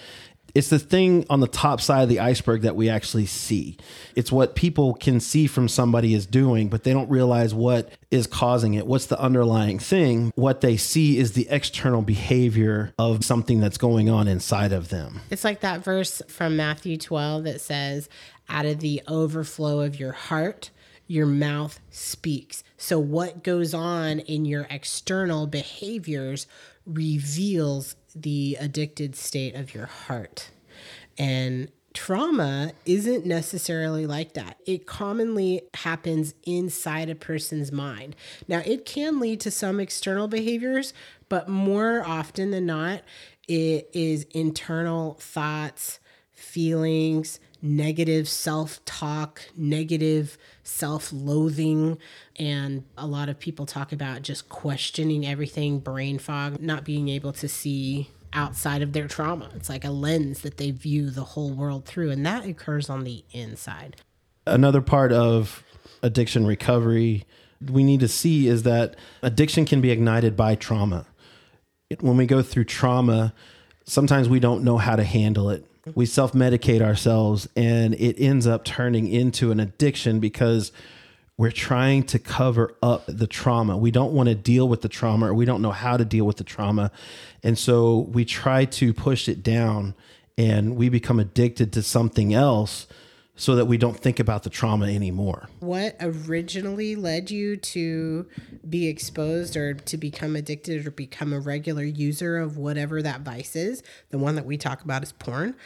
it's 0.55 0.69
the 0.69 0.79
thing 0.79 1.27
on 1.29 1.41
the 1.41 1.49
top 1.49 1.81
side 1.81 2.03
of 2.03 2.09
the 2.09 2.21
iceberg 2.21 2.63
that 2.63 2.77
we 2.77 2.89
actually 2.89 3.27
see. 3.27 3.77
It's 4.15 4.31
what 4.31 4.55
people 4.55 4.95
can 4.95 5.19
see 5.19 5.47
from 5.47 5.69
somebody 5.69 6.15
is 6.15 6.27
doing, 6.27 6.69
but 6.69 6.85
they 6.85 6.93
don't 6.93 7.11
realize 7.11 7.53
what 7.53 7.91
is 8.11 8.29
causing 8.29 8.75
it. 8.75 8.87
What's 8.87 9.07
the 9.07 9.21
underlying 9.21 9.81
thing? 9.81 10.33
What 10.37 10.61
they 10.61 10.77
see 10.77 11.19
is 11.19 11.33
the 11.33 11.49
external 11.51 12.03
behavior 12.03 12.93
of 12.99 13.25
something 13.25 13.59
that's 13.59 13.79
going 13.79 14.09
on 14.09 14.29
inside 14.29 14.73
of 14.73 14.91
them. 14.91 15.21
It's 15.31 15.45
like 15.45 15.61
that 15.61 15.83
verse 15.83 16.23
from 16.29 16.57
Matthew 16.57 16.97
12 16.97 17.45
that 17.45 17.61
says, 17.61 18.09
out 18.49 18.67
of 18.67 18.79
the 18.79 19.03
overflow 19.09 19.81
of 19.81 19.99
your 19.99 20.13
heart, 20.13 20.71
your 21.07 21.27
mouth 21.27 21.81
speaks. 21.91 22.63
So, 22.77 22.99
what 22.99 23.43
goes 23.43 23.75
on 23.75 24.21
in 24.21 24.45
your 24.45 24.67
external 24.71 25.47
behaviors 25.47 26.47
reveals 26.87 27.97
the 28.15 28.57
addicted 28.61 29.17
state 29.17 29.55
of 29.55 29.75
your 29.75 29.87
heart. 29.87 30.51
And 31.19 31.71
trauma 31.95 32.73
isn't 32.85 33.25
necessarily 33.25 34.07
like 34.07 34.35
that. 34.35 34.59
It 34.67 34.87
commonly 34.87 35.63
happens 35.75 36.35
inside 36.43 37.09
a 37.09 37.15
person's 37.15 37.73
mind. 37.73 38.17
Now, 38.49 38.63
it 38.67 38.85
can 38.85 39.21
lead 39.21 39.41
to 39.41 39.51
some 39.51 39.81
external 39.81 40.29
behaviors, 40.29 40.93
but 41.29 41.49
more 41.49 42.03
often 42.05 42.51
than 42.51 42.67
not, 42.67 43.03
it 43.47 43.89
is 43.93 44.25
internal 44.31 45.15
thoughts, 45.21 46.01
feelings, 46.33 47.39
negative 47.63 48.29
self 48.29 48.85
talk, 48.85 49.43
negative 49.57 50.37
self 50.65 51.13
loathing. 51.13 51.99
And 52.37 52.85
a 52.99 53.07
lot 53.07 53.29
of 53.29 53.39
people 53.39 53.67
talk 53.67 53.93
about 53.93 54.23
just 54.23 54.49
questioning 54.49 55.25
everything, 55.25 55.79
brain 55.79 56.19
fog, 56.19 56.61
not 56.61 56.85
being 56.85 57.09
able 57.09 57.33
to 57.35 57.49
see 57.49 58.11
outside 58.33 58.83
of 58.83 58.93
their 58.93 59.07
trauma. 59.07 59.51
It's 59.55 59.69
like 59.69 59.85
a 59.85 59.91
lens 59.91 60.41
that 60.41 60.57
they 60.57 60.73
view 60.73 61.11
the 61.11 61.23
whole 61.23 61.53
world 61.53 61.85
through, 61.85 62.11
and 62.11 62.27
that 62.27 62.45
occurs 62.45 62.91
on 62.91 63.05
the 63.05 63.25
inside. 63.31 63.97
Another 64.47 64.81
part 64.81 65.13
of 65.13 65.63
addiction 66.03 66.47
recovery 66.47 67.25
we 67.65 67.85
need 67.85 68.01
to 68.01 68.09
see 68.09 68.49
is 68.49 68.65
that 68.65 68.97
addiction 69.23 69.65
can 69.65 69.81
be 69.81 69.91
ignited 69.91 70.37
by 70.37 70.55
trauma. 70.55 71.07
When 72.01 72.17
we 72.17 72.27
go 72.27 72.43
through 72.43 72.65
trauma, 72.65 73.33
sometimes 73.85 74.29
we 74.29 74.41
don't 74.41 74.65
know 74.65 74.79
how 74.79 74.97
to 74.97 75.05
handle 75.05 75.49
it 75.49 75.65
we 75.95 76.07
self 76.07 76.33
medicate 76.33 76.81
ourselves 76.81 77.49
and 77.57 77.95
it 77.95 78.21
ends 78.21 78.47
up 78.47 78.65
turning 78.65 79.09
into 79.09 79.51
an 79.51 79.61
addiction 79.61 80.21
because 80.21 80.73
we're 81.37 81.51
trying 81.51 82.05
to 82.05 82.19
cover 82.19 82.77
up 82.83 83.05
the 83.07 83.27
trauma. 83.27 83.77
We 83.77 83.91
don't 83.91 84.13
want 84.13 84.29
to 84.29 84.35
deal 84.35 84.69
with 84.69 84.83
the 84.83 84.89
trauma 84.89 85.31
or 85.31 85.35
we 85.35 85.45
don't 85.45 85.63
know 85.63 85.73
how 85.73 85.97
to 85.97 86.05
deal 86.05 86.25
with 86.25 86.37
the 86.37 86.45
trauma. 86.45 86.93
And 87.43 87.59
so 87.59 87.99
we 87.99 88.25
try 88.25 88.65
to 88.67 88.95
push 88.95 89.29
it 89.29 89.43
down 89.43 89.95
and 90.39 90.77
we 90.77 90.89
become 90.89 91.19
addicted 91.19 91.73
to 91.73 91.83
something 91.83 92.33
else 92.33 92.87
so 93.37 93.57
that 93.57 93.65
we 93.65 93.77
don't 93.77 93.99
think 93.99 94.21
about 94.21 94.45
the 94.45 94.51
trauma 94.51 94.87
anymore. 94.87 95.49
What 95.61 95.97
originally 96.01 96.95
led 96.95 97.31
you 97.31 97.57
to 97.57 98.27
be 98.69 98.87
exposed 98.87 99.57
or 99.57 99.75
to 99.75 99.97
become 99.97 100.37
addicted 100.37 100.87
or 100.87 100.91
become 100.91 101.33
a 101.33 101.41
regular 101.41 101.83
user 101.83 102.39
of 102.39 102.57
whatever 102.57 103.03
that 103.03 103.23
vice 103.23 103.57
is? 103.57 103.83
The 104.11 104.19
one 104.19 104.37
that 104.37 104.47
we 104.47 104.57
talk 104.57 104.83
about 104.83 105.03
is 105.03 105.13
porn. 105.13 105.57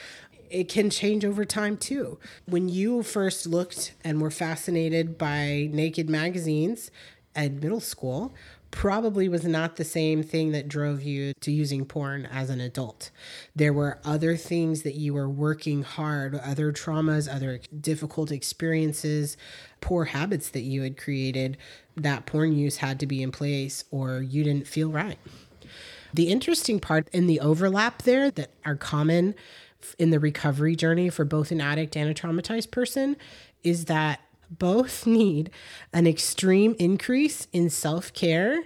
It 0.50 0.70
can 0.70 0.88
change 0.88 1.26
over 1.26 1.44
time 1.44 1.76
too. 1.76 2.18
When 2.46 2.70
you 2.70 3.02
first 3.02 3.46
looked 3.46 3.92
and 4.02 4.20
were 4.20 4.30
fascinated 4.30 5.18
by 5.18 5.68
naked 5.70 6.08
magazines 6.08 6.90
at 7.34 7.52
middle 7.52 7.80
school, 7.80 8.34
probably 8.70 9.28
was 9.28 9.44
not 9.44 9.76
the 9.76 9.84
same 9.84 10.22
thing 10.22 10.52
that 10.52 10.68
drove 10.68 11.02
you 11.02 11.32
to 11.40 11.50
using 11.50 11.84
porn 11.84 12.26
as 12.26 12.50
an 12.50 12.60
adult. 12.60 13.10
There 13.56 13.72
were 13.72 13.98
other 14.04 14.36
things 14.36 14.82
that 14.82 14.94
you 14.94 15.14
were 15.14 15.28
working 15.28 15.82
hard, 15.82 16.34
other 16.34 16.72
traumas, 16.72 17.32
other 17.32 17.60
difficult 17.80 18.30
experiences, 18.30 19.36
poor 19.80 20.06
habits 20.06 20.50
that 20.50 20.60
you 20.60 20.82
had 20.82 20.96
created 20.96 21.56
that 21.96 22.26
porn 22.26 22.52
use 22.52 22.78
had 22.78 23.00
to 23.00 23.06
be 23.06 23.22
in 23.22 23.32
place 23.32 23.84
or 23.90 24.20
you 24.20 24.44
didn't 24.44 24.66
feel 24.66 24.90
right. 24.90 25.18
The 26.14 26.28
interesting 26.28 26.80
part 26.80 27.08
in 27.12 27.26
the 27.26 27.40
overlap 27.40 28.02
there 28.02 28.30
that 28.30 28.50
are 28.64 28.76
common 28.76 29.34
in 29.98 30.10
the 30.10 30.18
recovery 30.18 30.74
journey 30.74 31.08
for 31.08 31.24
both 31.24 31.50
an 31.50 31.60
addict 31.60 31.96
and 31.96 32.08
a 32.10 32.14
traumatized 32.14 32.70
person 32.70 33.16
is 33.62 33.86
that 33.86 34.20
both 34.50 35.06
need 35.06 35.50
an 35.92 36.06
extreme 36.06 36.74
increase 36.78 37.46
in 37.52 37.70
self 37.70 38.12
care 38.12 38.64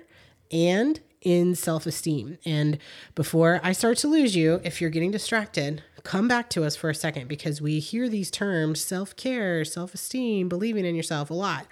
and 0.51 1.01
in 1.23 1.55
self 1.55 1.87
esteem. 1.87 2.39
And 2.45 2.79
before 3.15 3.61
I 3.63 3.73
start 3.73 3.99
to 3.99 4.09
lose 4.09 4.37
you, 4.37 4.61
if 4.65 4.81
you're 4.81 4.91
getting 4.91 5.11
distracted, 5.11 5.83
come 6.03 6.27
back 6.27 6.51
to 6.51 6.65
us 6.65 6.75
for 6.77 6.91
a 6.91 6.95
second 6.95 7.29
because 7.29 7.61
we 7.61 7.79
hear 7.79 8.09
these 8.09 8.31
terms 8.31 8.83
self 8.83 9.17
care, 9.17 9.65
self 9.65 9.95
esteem, 9.95 10.49
believing 10.49 10.85
in 10.85 10.95
yourself 10.95 11.31
a 11.31 11.35
lot. 11.35 11.67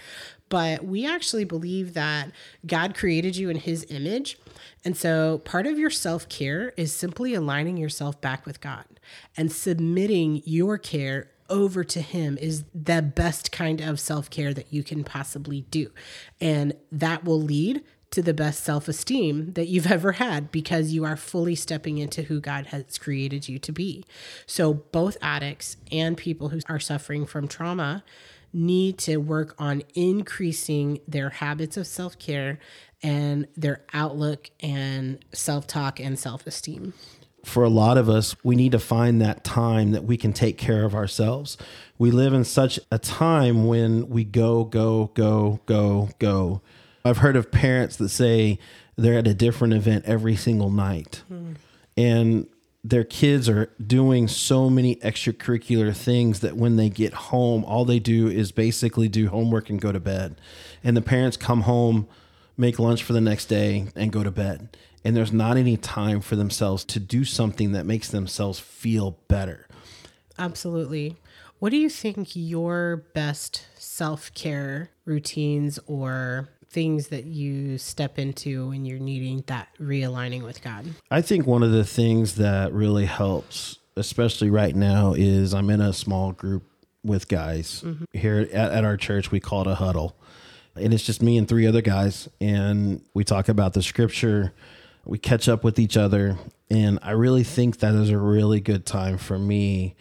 But 0.48 0.84
we 0.84 1.06
actually 1.06 1.44
believe 1.44 1.94
that 1.94 2.32
God 2.66 2.96
created 2.96 3.36
you 3.36 3.50
in 3.50 3.56
his 3.56 3.86
image. 3.88 4.36
And 4.84 4.96
so 4.96 5.38
part 5.44 5.66
of 5.66 5.78
your 5.78 5.90
self 5.90 6.28
care 6.28 6.72
is 6.76 6.92
simply 6.92 7.34
aligning 7.34 7.76
yourself 7.76 8.20
back 8.20 8.46
with 8.46 8.60
God 8.60 8.84
and 9.36 9.52
submitting 9.52 10.42
your 10.44 10.78
care 10.78 11.30
over 11.50 11.84
to 11.84 12.00
him 12.00 12.38
is 12.38 12.64
the 12.74 13.02
best 13.02 13.52
kind 13.52 13.80
of 13.80 14.00
self-care 14.00 14.54
that 14.54 14.72
you 14.72 14.82
can 14.82 15.04
possibly 15.04 15.62
do 15.70 15.90
and 16.40 16.74
that 16.90 17.24
will 17.24 17.40
lead 17.40 17.82
to 18.10 18.22
the 18.22 18.34
best 18.34 18.64
self-esteem 18.64 19.52
that 19.52 19.68
you've 19.68 19.90
ever 19.90 20.12
had 20.12 20.50
because 20.50 20.92
you 20.92 21.04
are 21.04 21.16
fully 21.16 21.54
stepping 21.54 21.98
into 21.98 22.22
who 22.22 22.40
God 22.40 22.66
has 22.66 22.98
created 22.98 23.48
you 23.48 23.58
to 23.60 23.72
be. 23.72 24.04
So 24.46 24.74
both 24.74 25.16
addicts 25.22 25.76
and 25.92 26.16
people 26.16 26.48
who 26.48 26.60
are 26.68 26.80
suffering 26.80 27.26
from 27.26 27.48
trauma 27.48 28.04
need 28.52 28.98
to 28.98 29.18
work 29.18 29.54
on 29.58 29.82
increasing 29.94 31.00
their 31.06 31.30
habits 31.30 31.76
of 31.76 31.86
self-care 31.86 32.58
and 33.02 33.46
their 33.56 33.82
outlook 33.92 34.50
and 34.60 35.24
self-talk 35.32 36.00
and 36.00 36.18
self-esteem 36.18 36.92
for 37.44 37.64
a 37.64 37.68
lot 37.68 37.98
of 37.98 38.08
us, 38.08 38.36
we 38.44 38.56
need 38.56 38.72
to 38.72 38.78
find 38.78 39.20
that 39.20 39.44
time 39.44 39.92
that 39.92 40.04
we 40.04 40.16
can 40.16 40.32
take 40.32 40.58
care 40.58 40.84
of 40.84 40.94
ourselves. 40.94 41.56
We 41.98 42.10
live 42.10 42.32
in 42.32 42.44
such 42.44 42.78
a 42.90 42.98
time 42.98 43.66
when 43.66 44.08
we 44.08 44.24
go, 44.24 44.64
go, 44.64 45.10
go, 45.14 45.60
go, 45.66 46.10
go. 46.18 46.62
I've 47.04 47.18
heard 47.18 47.36
of 47.36 47.50
parents 47.50 47.96
that 47.96 48.10
say 48.10 48.58
they're 48.96 49.18
at 49.18 49.26
a 49.26 49.34
different 49.34 49.74
event 49.74 50.04
every 50.04 50.36
single 50.36 50.70
night. 50.70 51.22
Mm. 51.32 51.56
And 51.96 52.46
their 52.82 53.04
kids 53.04 53.48
are 53.48 53.70
doing 53.84 54.26
so 54.26 54.70
many 54.70 54.96
extracurricular 54.96 55.94
things 55.94 56.40
that 56.40 56.56
when 56.56 56.76
they 56.76 56.88
get 56.88 57.12
home, 57.12 57.64
all 57.64 57.84
they 57.84 57.98
do 57.98 58.28
is 58.28 58.52
basically 58.52 59.08
do 59.08 59.28
homework 59.28 59.68
and 59.68 59.80
go 59.80 59.92
to 59.92 60.00
bed. 60.00 60.40
And 60.82 60.96
the 60.96 61.02
parents 61.02 61.36
come 61.36 61.62
home, 61.62 62.08
make 62.60 62.78
lunch 62.78 63.02
for 63.02 63.12
the 63.12 63.20
next 63.20 63.46
day, 63.46 63.88
and 63.96 64.12
go 64.12 64.22
to 64.22 64.30
bed 64.30 64.68
and 65.04 65.16
there's 65.16 65.32
not 65.32 65.56
any 65.56 65.76
time 65.76 66.20
for 66.20 66.36
themselves 66.36 66.84
to 66.84 67.00
do 67.00 67.24
something 67.24 67.72
that 67.72 67.86
makes 67.86 68.08
themselves 68.08 68.58
feel 68.58 69.18
better. 69.28 69.66
Absolutely. 70.38 71.16
What 71.58 71.70
do 71.70 71.76
you 71.76 71.90
think 71.90 72.30
your 72.34 73.04
best 73.14 73.66
self 73.76 74.32
care 74.34 74.90
routines 75.04 75.78
or 75.86 76.48
things 76.70 77.08
that 77.08 77.24
you 77.24 77.76
step 77.78 78.18
into 78.18 78.68
when 78.68 78.84
you're 78.84 78.98
needing 78.98 79.44
that 79.46 79.68
realigning 79.78 80.42
with 80.42 80.62
God? 80.62 80.86
I 81.10 81.20
think 81.20 81.46
one 81.46 81.62
of 81.62 81.72
the 81.72 81.84
things 81.84 82.36
that 82.36 82.72
really 82.72 83.06
helps, 83.06 83.78
especially 83.96 84.50
right 84.50 84.74
now, 84.74 85.14
is 85.14 85.52
I'm 85.52 85.68
in 85.70 85.80
a 85.80 85.92
small 85.92 86.32
group 86.32 86.64
with 87.02 87.28
guys 87.28 87.82
mm-hmm. 87.84 88.04
here 88.12 88.48
at, 88.52 88.72
at 88.72 88.84
our 88.84 88.96
church. 88.96 89.30
We 89.30 89.40
call 89.40 89.62
it 89.62 89.66
a 89.66 89.74
huddle. 89.74 90.16
And 90.76 90.94
it's 90.94 91.04
just 91.04 91.22
me 91.22 91.36
and 91.36 91.48
three 91.48 91.66
other 91.66 91.82
guys. 91.82 92.28
And 92.40 93.02
we 93.14 93.24
talk 93.24 93.48
about 93.48 93.74
the 93.74 93.82
scripture 93.82 94.52
we 95.04 95.18
catch 95.18 95.48
up 95.48 95.64
with 95.64 95.78
each 95.78 95.96
other. 95.96 96.38
And 96.70 96.98
I 97.02 97.12
really 97.12 97.44
think 97.44 97.78
that 97.78 97.94
is 97.94 98.10
a 98.10 98.18
really 98.18 98.60
good 98.60 98.86
time 98.86 99.18
for 99.18 99.38
me 99.38 99.96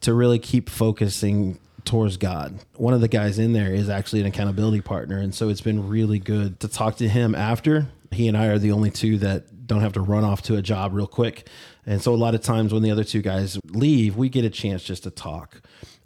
to 0.00 0.14
really 0.14 0.38
keep 0.38 0.68
focusing 0.68 1.58
towards 1.84 2.16
God. 2.16 2.58
One 2.76 2.94
of 2.94 3.00
the 3.00 3.08
guys 3.08 3.38
in 3.38 3.52
there 3.52 3.72
is 3.72 3.88
actually 3.88 4.20
an 4.20 4.26
accountability 4.26 4.80
partner. 4.80 5.18
And 5.18 5.34
so 5.34 5.48
it's 5.48 5.60
been 5.60 5.88
really 5.88 6.18
good 6.18 6.60
to 6.60 6.68
talk 6.68 6.96
to 6.96 7.08
him 7.08 7.34
after. 7.34 7.88
He 8.10 8.28
and 8.28 8.36
I 8.36 8.46
are 8.46 8.58
the 8.58 8.72
only 8.72 8.90
two 8.90 9.18
that 9.18 9.66
don't 9.66 9.82
have 9.82 9.92
to 9.92 10.00
run 10.00 10.24
off 10.24 10.42
to 10.42 10.56
a 10.56 10.62
job 10.62 10.94
real 10.94 11.06
quick. 11.06 11.48
And 11.86 12.02
so 12.02 12.12
a 12.12 12.16
lot 12.16 12.34
of 12.34 12.42
times 12.42 12.72
when 12.72 12.82
the 12.82 12.90
other 12.90 13.04
two 13.04 13.22
guys 13.22 13.58
leave, 13.66 14.16
we 14.16 14.28
get 14.28 14.44
a 14.44 14.50
chance 14.50 14.82
just 14.82 15.04
to 15.04 15.10
talk. 15.10 15.60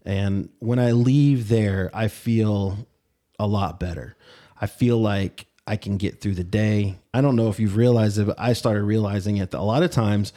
And 0.04 0.50
when 0.58 0.78
I 0.78 0.92
leave 0.92 1.48
there, 1.48 1.90
I 1.94 2.08
feel 2.08 2.86
a 3.38 3.46
lot 3.46 3.80
better. 3.80 4.16
I 4.60 4.66
feel 4.66 4.98
like 4.98 5.46
I 5.66 5.76
can 5.76 5.96
get 5.96 6.20
through 6.20 6.34
the 6.34 6.44
day. 6.44 6.98
I 7.12 7.20
don't 7.20 7.36
know 7.36 7.48
if 7.48 7.58
you've 7.58 7.76
realized 7.76 8.18
it, 8.18 8.26
but 8.26 8.38
I 8.38 8.52
started 8.52 8.84
realizing 8.84 9.38
it. 9.38 9.54
A 9.54 9.62
lot 9.62 9.82
of 9.82 9.90
times, 9.90 10.32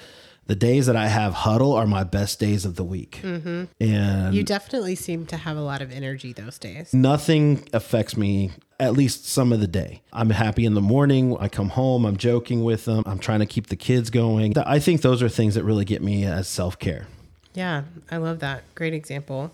the 0.48 0.56
days 0.56 0.86
that 0.86 0.96
I 0.96 1.08
have 1.08 1.34
huddle 1.34 1.74
are 1.74 1.86
my 1.86 2.04
best 2.04 2.40
days 2.40 2.64
of 2.66 2.76
the 2.76 2.84
week. 2.84 3.20
Mm-hmm. 3.22 3.66
And 3.82 4.34
you 4.34 4.44
definitely 4.44 4.96
seem 4.96 5.26
to 5.28 5.38
have 5.38 5.58
a 5.58 5.62
lot 5.62 5.82
of 5.82 5.92
energy 5.92 6.32
those 6.34 6.58
days. 6.58 6.94
Nothing 6.94 7.68
affects 7.74 8.16
me 8.16 8.52
at 8.80 8.94
least 8.94 9.26
some 9.26 9.52
of 9.52 9.60
the 9.60 9.68
day. 9.68 10.02
I'm 10.14 10.30
happy 10.30 10.66
in 10.66 10.74
the 10.74 10.82
morning. 10.82 11.36
I 11.40 11.50
come 11.50 11.70
home, 11.70 12.06
I'm 12.06 12.18
joking 12.18 12.64
with 12.64 12.86
them, 12.86 13.04
I'm 13.06 13.20
trying 13.20 13.40
to 13.40 13.46
keep 13.46 13.68
the 13.68 13.76
kids 13.76 14.10
going. 14.10 14.58
I 14.58 14.80
think 14.80 15.02
those 15.02 15.22
are 15.22 15.30
things 15.30 15.56
that 15.56 15.64
really 15.64 15.86
get 15.86 16.02
me 16.02 16.24
as 16.26 16.48
self 16.48 16.80
care. 16.80 17.08
Yeah, 17.54 17.84
I 18.10 18.18
love 18.18 18.40
that. 18.40 18.64
Great 18.76 18.94
example. 18.94 19.52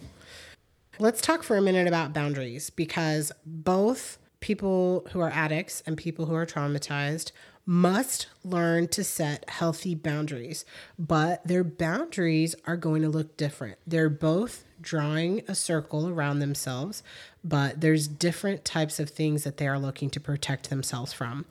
Let's 0.99 1.21
talk 1.21 1.41
for 1.41 1.57
a 1.57 1.61
minute 1.61 1.87
about 1.87 2.13
boundaries 2.13 2.69
because 2.69 3.31
both 3.47 4.19
people 4.41 5.07
who 5.11 5.21
are 5.21 5.31
addicts 5.31 5.81
and 5.87 5.97
people 5.97 6.27
who 6.27 6.35
are 6.35 6.45
traumatized 6.45 7.31
must 7.65 8.27
learn 8.43 8.87
to 8.89 9.03
set 9.03 9.49
healthy 9.49 9.95
boundaries, 9.95 10.65
but 10.99 11.45
their 11.47 11.63
boundaries 11.63 12.53
are 12.67 12.77
going 12.77 13.01
to 13.01 13.09
look 13.09 13.37
different. 13.37 13.79
They're 13.87 14.09
both 14.09 14.65
drawing 14.81 15.41
a 15.47 15.55
circle 15.55 16.09
around 16.09 16.39
themselves, 16.39 17.01
but 17.43 17.81
there's 17.81 18.07
different 18.07 18.63
types 18.63 18.99
of 18.99 19.09
things 19.09 19.45
that 19.45 19.57
they 19.57 19.67
are 19.67 19.79
looking 19.79 20.11
to 20.11 20.19
protect 20.19 20.69
themselves 20.69 21.11
from. 21.11 21.45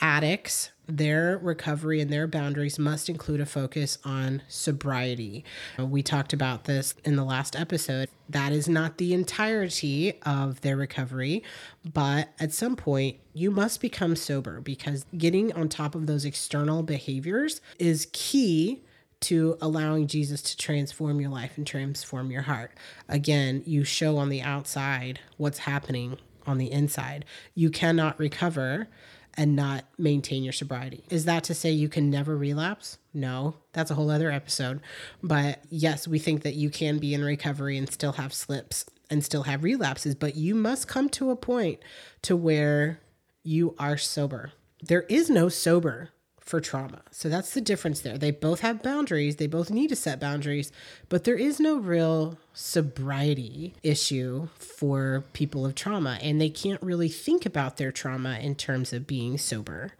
Addicts 0.00 0.70
their 0.96 1.38
recovery 1.38 2.00
and 2.00 2.12
their 2.12 2.26
boundaries 2.26 2.78
must 2.78 3.08
include 3.08 3.40
a 3.40 3.46
focus 3.46 3.98
on 4.04 4.42
sobriety. 4.48 5.44
We 5.78 6.02
talked 6.02 6.32
about 6.32 6.64
this 6.64 6.94
in 7.04 7.16
the 7.16 7.24
last 7.24 7.54
episode. 7.54 8.08
That 8.28 8.52
is 8.52 8.68
not 8.68 8.98
the 8.98 9.14
entirety 9.14 10.20
of 10.22 10.60
their 10.62 10.76
recovery, 10.76 11.44
but 11.84 12.30
at 12.38 12.52
some 12.52 12.76
point, 12.76 13.18
you 13.32 13.50
must 13.50 13.80
become 13.80 14.16
sober 14.16 14.60
because 14.60 15.06
getting 15.16 15.52
on 15.52 15.68
top 15.68 15.94
of 15.94 16.06
those 16.06 16.24
external 16.24 16.82
behaviors 16.82 17.60
is 17.78 18.08
key 18.12 18.82
to 19.20 19.58
allowing 19.60 20.06
Jesus 20.06 20.40
to 20.42 20.56
transform 20.56 21.20
your 21.20 21.30
life 21.30 21.56
and 21.56 21.66
transform 21.66 22.30
your 22.30 22.42
heart. 22.42 22.72
Again, 23.08 23.62
you 23.66 23.84
show 23.84 24.16
on 24.16 24.30
the 24.30 24.40
outside 24.40 25.20
what's 25.36 25.58
happening 25.58 26.16
on 26.46 26.58
the 26.58 26.72
inside. 26.72 27.26
You 27.54 27.70
cannot 27.70 28.18
recover 28.18 28.88
and 29.36 29.56
not 29.56 29.84
maintain 29.98 30.42
your 30.42 30.52
sobriety. 30.52 31.04
Is 31.10 31.24
that 31.24 31.44
to 31.44 31.54
say 31.54 31.70
you 31.70 31.88
can 31.88 32.10
never 32.10 32.36
relapse? 32.36 32.98
No, 33.14 33.54
that's 33.72 33.90
a 33.90 33.94
whole 33.94 34.10
other 34.10 34.30
episode. 34.30 34.80
But 35.22 35.62
yes, 35.70 36.06
we 36.08 36.18
think 36.18 36.42
that 36.42 36.54
you 36.54 36.70
can 36.70 36.98
be 36.98 37.14
in 37.14 37.24
recovery 37.24 37.76
and 37.76 37.90
still 37.90 38.12
have 38.12 38.32
slips 38.32 38.84
and 39.08 39.24
still 39.24 39.42
have 39.44 39.64
relapses, 39.64 40.14
but 40.14 40.36
you 40.36 40.54
must 40.54 40.88
come 40.88 41.08
to 41.10 41.30
a 41.30 41.36
point 41.36 41.80
to 42.22 42.36
where 42.36 43.00
you 43.42 43.74
are 43.78 43.96
sober. 43.96 44.52
There 44.82 45.02
is 45.02 45.28
no 45.28 45.48
sober 45.48 46.10
for 46.50 46.60
trauma. 46.60 47.00
So 47.12 47.28
that's 47.28 47.54
the 47.54 47.60
difference 47.60 48.00
there. 48.00 48.18
They 48.18 48.32
both 48.32 48.58
have 48.60 48.82
boundaries, 48.82 49.36
they 49.36 49.46
both 49.46 49.70
need 49.70 49.86
to 49.90 49.96
set 49.96 50.18
boundaries, 50.18 50.72
but 51.08 51.22
there 51.22 51.36
is 51.36 51.60
no 51.60 51.78
real 51.78 52.38
sobriety 52.52 53.74
issue 53.84 54.48
for 54.58 55.22
people 55.32 55.64
of 55.64 55.76
trauma, 55.76 56.18
and 56.20 56.40
they 56.40 56.50
can't 56.50 56.82
really 56.82 57.08
think 57.08 57.46
about 57.46 57.76
their 57.76 57.92
trauma 57.92 58.40
in 58.40 58.56
terms 58.56 58.92
of 58.92 59.06
being 59.06 59.38
sober. 59.38 59.92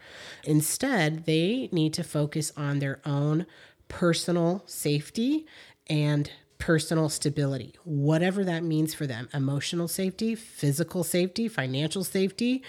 Instead, 0.43 1.25
they 1.25 1.69
need 1.71 1.95
to 1.95 2.03
focus 2.03 2.53
on 2.57 2.81
their 2.81 3.01
own 3.07 3.47
personal 3.87 4.65
safety 4.67 5.47
and 5.89 6.33
personal 6.61 7.09
stability, 7.09 7.75
whatever 7.85 8.45
that 8.45 8.63
means 8.63 8.95
for 8.95 9.07
them 9.07 9.29
emotional 9.35 9.89
safety, 9.89 10.35
physical 10.35 11.03
safety, 11.03 11.49
financial 11.49 12.05
safety, 12.05 12.63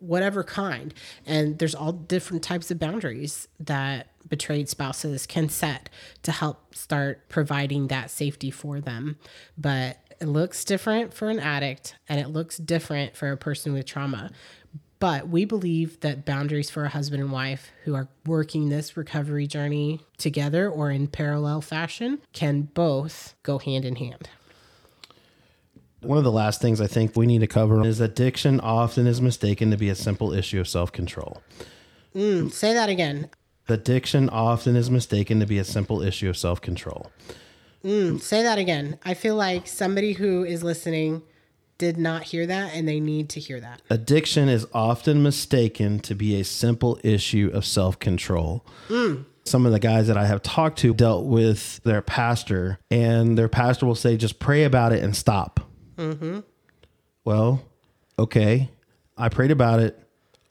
whatever 0.00 0.44
kind. 0.44 0.92
And 1.24 1.58
there's 1.58 1.74
all 1.74 1.92
different 1.92 2.42
types 2.42 2.70
of 2.70 2.78
boundaries 2.78 3.48
that 3.60 4.08
betrayed 4.28 4.68
spouses 4.68 5.26
can 5.26 5.48
set 5.48 5.88
to 6.24 6.32
help 6.32 6.74
start 6.74 7.28
providing 7.28 7.86
that 7.86 8.10
safety 8.10 8.50
for 8.50 8.80
them. 8.80 9.16
But 9.56 9.98
it 10.20 10.26
looks 10.26 10.64
different 10.64 11.14
for 11.14 11.30
an 11.30 11.38
addict 11.38 11.94
and 12.08 12.20
it 12.20 12.28
looks 12.28 12.58
different 12.58 13.16
for 13.16 13.30
a 13.30 13.36
person 13.36 13.72
with 13.72 13.86
trauma. 13.86 14.30
But 15.00 15.28
we 15.28 15.44
believe 15.44 16.00
that 16.00 16.24
boundaries 16.24 16.70
for 16.70 16.84
a 16.84 16.88
husband 16.88 17.22
and 17.22 17.30
wife 17.30 17.70
who 17.84 17.94
are 17.94 18.08
working 18.26 18.68
this 18.68 18.96
recovery 18.96 19.46
journey 19.46 20.00
together 20.16 20.68
or 20.68 20.90
in 20.90 21.06
parallel 21.06 21.60
fashion 21.60 22.20
can 22.32 22.62
both 22.62 23.34
go 23.44 23.58
hand 23.58 23.84
in 23.84 23.96
hand. 23.96 24.28
One 26.00 26.18
of 26.18 26.24
the 26.24 26.32
last 26.32 26.60
things 26.60 26.80
I 26.80 26.86
think 26.86 27.16
we 27.16 27.26
need 27.26 27.40
to 27.40 27.46
cover 27.46 27.84
is 27.84 28.00
addiction 28.00 28.60
often 28.60 29.06
is 29.06 29.20
mistaken 29.20 29.70
to 29.70 29.76
be 29.76 29.88
a 29.88 29.94
simple 29.94 30.32
issue 30.32 30.60
of 30.60 30.68
self 30.68 30.92
control. 30.92 31.42
Mm, 32.14 32.52
say 32.52 32.72
that 32.72 32.88
again. 32.88 33.30
Addiction 33.68 34.28
often 34.30 34.76
is 34.76 34.90
mistaken 34.90 35.40
to 35.40 35.46
be 35.46 35.58
a 35.58 35.64
simple 35.64 36.00
issue 36.00 36.28
of 36.28 36.36
self 36.36 36.60
control. 36.60 37.10
Mm, 37.84 38.20
say 38.20 38.42
that 38.42 38.58
again. 38.58 38.98
I 39.04 39.14
feel 39.14 39.36
like 39.36 39.66
somebody 39.66 40.12
who 40.12 40.44
is 40.44 40.62
listening 40.62 41.22
did 41.78 41.96
not 41.96 42.24
hear 42.24 42.46
that 42.46 42.74
and 42.74 42.86
they 42.86 43.00
need 43.00 43.28
to 43.30 43.40
hear 43.40 43.60
that. 43.60 43.80
Addiction 43.88 44.48
is 44.48 44.66
often 44.74 45.22
mistaken 45.22 46.00
to 46.00 46.14
be 46.14 46.38
a 46.38 46.44
simple 46.44 46.98
issue 47.02 47.50
of 47.54 47.64
self 47.64 47.98
control. 47.98 48.66
Mm. 48.88 49.24
Some 49.44 49.64
of 49.64 49.72
the 49.72 49.78
guys 49.78 50.08
that 50.08 50.18
I 50.18 50.26
have 50.26 50.42
talked 50.42 50.78
to 50.80 50.92
dealt 50.92 51.24
with 51.24 51.82
their 51.82 52.02
pastor, 52.02 52.78
and 52.90 53.38
their 53.38 53.48
pastor 53.48 53.86
will 53.86 53.94
say, 53.94 54.18
just 54.18 54.38
pray 54.38 54.64
about 54.64 54.92
it 54.92 55.02
and 55.02 55.16
stop. 55.16 55.60
Mm-hmm. 55.96 56.40
Well, 57.24 57.62
okay. 58.18 58.68
I 59.16 59.30
prayed 59.30 59.50
about 59.50 59.80
it 59.80 59.98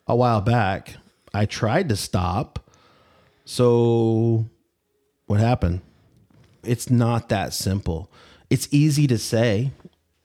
a 0.07 0.15
while 0.15 0.41
back. 0.41 0.95
I 1.33 1.45
tried 1.45 1.89
to 1.89 1.95
stop. 1.95 2.71
So, 3.45 4.49
what 5.27 5.39
happened? 5.39 5.81
It's 6.63 6.89
not 6.89 7.29
that 7.29 7.53
simple. 7.53 8.11
It's 8.49 8.67
easy 8.71 9.05
to 9.07 9.17
say, 9.17 9.71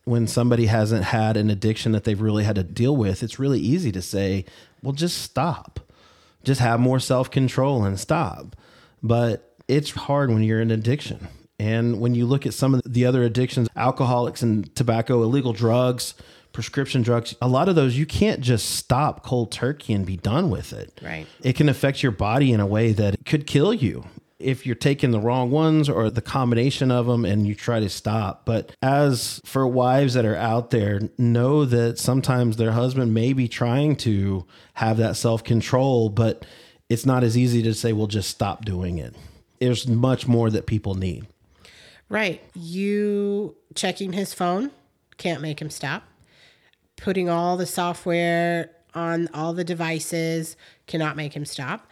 when 0.04 0.26
somebody 0.26 0.66
hasn't 0.66 1.04
had 1.04 1.36
an 1.36 1.50
addiction 1.50 1.92
that 1.92 2.04
they've 2.04 2.20
really 2.20 2.44
had 2.44 2.56
to 2.56 2.62
deal 2.64 2.96
with, 2.96 3.22
it's 3.22 3.38
really 3.38 3.60
easy 3.60 3.92
to 3.92 4.02
say, 4.02 4.44
well, 4.82 4.92
just 4.92 5.22
stop. 5.22 5.80
Just 6.44 6.60
have 6.60 6.80
more 6.80 6.98
self 6.98 7.30
control 7.30 7.84
and 7.84 7.98
stop. 7.98 8.56
But 9.02 9.54
it's 9.68 9.90
hard 9.90 10.30
when 10.30 10.42
you're 10.42 10.60
in 10.60 10.70
addiction. 10.70 11.28
And 11.58 12.00
when 12.00 12.14
you 12.14 12.26
look 12.26 12.46
at 12.46 12.54
some 12.54 12.74
of 12.74 12.82
the 12.84 13.06
other 13.06 13.22
addictions, 13.22 13.68
alcoholics 13.76 14.42
and 14.42 14.74
tobacco, 14.74 15.22
illegal 15.22 15.52
drugs, 15.52 16.14
prescription 16.52 17.02
drugs, 17.02 17.36
a 17.40 17.46
lot 17.46 17.68
of 17.68 17.76
those 17.76 17.96
you 17.96 18.06
can't 18.06 18.40
just 18.40 18.70
stop 18.70 19.22
cold 19.22 19.52
turkey 19.52 19.92
and 19.92 20.04
be 20.04 20.16
done 20.16 20.50
with 20.50 20.72
it. 20.72 21.00
Right. 21.00 21.26
It 21.42 21.54
can 21.54 21.68
affect 21.68 22.02
your 22.02 22.12
body 22.12 22.52
in 22.52 22.58
a 22.58 22.66
way 22.66 22.92
that 22.92 23.24
could 23.24 23.46
kill 23.46 23.72
you 23.72 24.04
if 24.42 24.66
you're 24.66 24.74
taking 24.74 25.10
the 25.10 25.20
wrong 25.20 25.50
ones 25.50 25.88
or 25.88 26.10
the 26.10 26.22
combination 26.22 26.90
of 26.90 27.06
them 27.06 27.24
and 27.24 27.46
you 27.46 27.54
try 27.54 27.80
to 27.80 27.88
stop. 27.88 28.44
But 28.44 28.74
as 28.82 29.40
for 29.44 29.66
wives 29.66 30.14
that 30.14 30.24
are 30.24 30.36
out 30.36 30.70
there, 30.70 31.00
know 31.18 31.64
that 31.64 31.98
sometimes 31.98 32.56
their 32.56 32.72
husband 32.72 33.14
may 33.14 33.32
be 33.32 33.48
trying 33.48 33.96
to 33.96 34.46
have 34.74 34.96
that 34.98 35.16
self 35.16 35.44
control, 35.44 36.08
but 36.08 36.44
it's 36.88 37.06
not 37.06 37.24
as 37.24 37.36
easy 37.36 37.62
to 37.62 37.74
say, 37.74 37.92
well, 37.92 38.06
just 38.06 38.30
stop 38.30 38.64
doing 38.64 38.98
it. 38.98 39.14
There's 39.58 39.86
much 39.86 40.26
more 40.26 40.50
that 40.50 40.66
people 40.66 40.94
need. 40.94 41.26
Right. 42.08 42.42
You 42.54 43.56
checking 43.74 44.12
his 44.12 44.34
phone 44.34 44.70
can't 45.16 45.40
make 45.40 45.62
him 45.62 45.70
stop. 45.70 46.04
Putting 46.96 47.28
all 47.28 47.56
the 47.56 47.66
software 47.66 48.70
on 48.94 49.28
all 49.32 49.54
the 49.54 49.64
devices 49.64 50.56
cannot 50.86 51.16
make 51.16 51.34
him 51.34 51.44
stop 51.44 51.90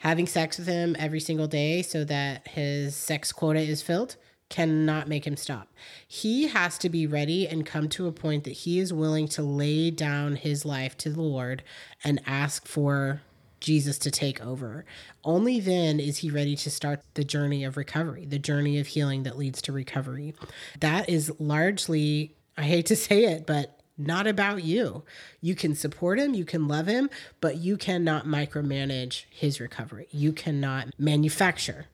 having 0.00 0.26
sex 0.26 0.58
with 0.58 0.66
him 0.66 0.96
every 0.98 1.20
single 1.20 1.46
day 1.46 1.82
so 1.82 2.04
that 2.04 2.48
his 2.48 2.96
sex 2.96 3.32
quota 3.32 3.60
is 3.60 3.82
filled 3.82 4.16
cannot 4.48 5.08
make 5.08 5.26
him 5.26 5.36
stop. 5.36 5.68
He 6.06 6.48
has 6.48 6.76
to 6.78 6.88
be 6.88 7.06
ready 7.06 7.46
and 7.46 7.64
come 7.64 7.88
to 7.90 8.08
a 8.08 8.12
point 8.12 8.44
that 8.44 8.50
he 8.50 8.80
is 8.80 8.92
willing 8.92 9.28
to 9.28 9.42
lay 9.42 9.90
down 9.90 10.36
his 10.36 10.64
life 10.64 10.96
to 10.98 11.10
the 11.10 11.22
Lord 11.22 11.62
and 12.02 12.20
ask 12.26 12.66
for 12.66 13.22
Jesus 13.60 13.98
to 13.98 14.10
take 14.10 14.44
over. 14.44 14.84
Only 15.22 15.60
then 15.60 16.00
is 16.00 16.18
he 16.18 16.30
ready 16.30 16.56
to 16.56 16.70
start 16.70 17.02
the 17.14 17.24
journey 17.24 17.62
of 17.62 17.76
recovery, 17.76 18.24
the 18.24 18.38
journey 18.38 18.78
of 18.78 18.88
healing 18.88 19.22
that 19.22 19.38
leads 19.38 19.62
to 19.62 19.72
recovery. 19.72 20.34
That 20.80 21.08
is 21.08 21.30
largely, 21.38 22.34
I 22.56 22.62
hate 22.62 22.86
to 22.86 22.96
say 22.96 23.24
it, 23.24 23.46
but 23.46 23.79
not 24.00 24.26
about 24.26 24.64
you. 24.64 25.02
You 25.40 25.54
can 25.54 25.74
support 25.74 26.18
him, 26.18 26.34
you 26.34 26.44
can 26.44 26.68
love 26.68 26.86
him, 26.86 27.10
but 27.40 27.56
you 27.56 27.76
cannot 27.76 28.26
micromanage 28.26 29.24
his 29.30 29.60
recovery. 29.60 30.08
You 30.10 30.32
cannot 30.32 30.88
manufacture 30.98 31.86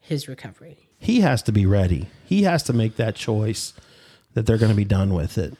his 0.00 0.28
recovery. 0.28 0.88
He 0.98 1.20
has 1.20 1.42
to 1.44 1.52
be 1.52 1.66
ready. 1.66 2.08
He 2.24 2.42
has 2.44 2.62
to 2.64 2.72
make 2.72 2.96
that 2.96 3.16
choice 3.16 3.72
that 4.34 4.46
they're 4.46 4.58
going 4.58 4.70
to 4.72 4.76
be 4.76 4.84
done 4.84 5.14
with 5.14 5.38
it 5.38 5.54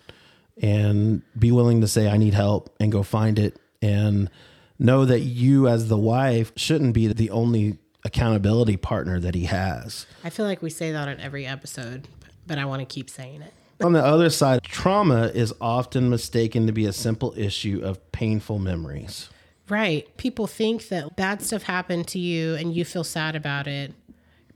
and 0.60 1.22
be 1.38 1.50
willing 1.50 1.80
to 1.80 1.88
say, 1.88 2.08
I 2.08 2.16
need 2.16 2.34
help 2.34 2.74
and 2.78 2.92
go 2.92 3.02
find 3.02 3.38
it. 3.38 3.56
And 3.80 4.30
know 4.78 5.04
that 5.04 5.20
you, 5.20 5.68
as 5.68 5.88
the 5.88 5.98
wife, 5.98 6.52
shouldn't 6.56 6.94
be 6.94 7.06
the 7.06 7.30
only 7.30 7.78
accountability 8.04 8.76
partner 8.76 9.20
that 9.20 9.34
he 9.34 9.44
has. 9.44 10.06
I 10.24 10.30
feel 10.30 10.46
like 10.46 10.62
we 10.62 10.70
say 10.70 10.92
that 10.92 11.08
on 11.08 11.20
every 11.20 11.46
episode, 11.46 12.08
but 12.46 12.58
I 12.58 12.64
want 12.64 12.80
to 12.80 12.86
keep 12.86 13.08
saying 13.08 13.42
it. 13.42 13.52
On 13.82 13.92
the 13.92 14.04
other 14.04 14.30
side, 14.30 14.62
trauma 14.62 15.26
is 15.34 15.52
often 15.60 16.10
mistaken 16.10 16.66
to 16.66 16.72
be 16.72 16.86
a 16.86 16.92
simple 16.92 17.34
issue 17.36 17.80
of 17.82 18.12
painful 18.12 18.58
memories. 18.58 19.28
Right. 19.68 20.14
People 20.16 20.46
think 20.46 20.88
that 20.88 21.16
bad 21.16 21.42
stuff 21.42 21.62
happened 21.64 22.06
to 22.08 22.18
you 22.18 22.54
and 22.54 22.74
you 22.74 22.84
feel 22.84 23.04
sad 23.04 23.34
about 23.34 23.66
it, 23.66 23.92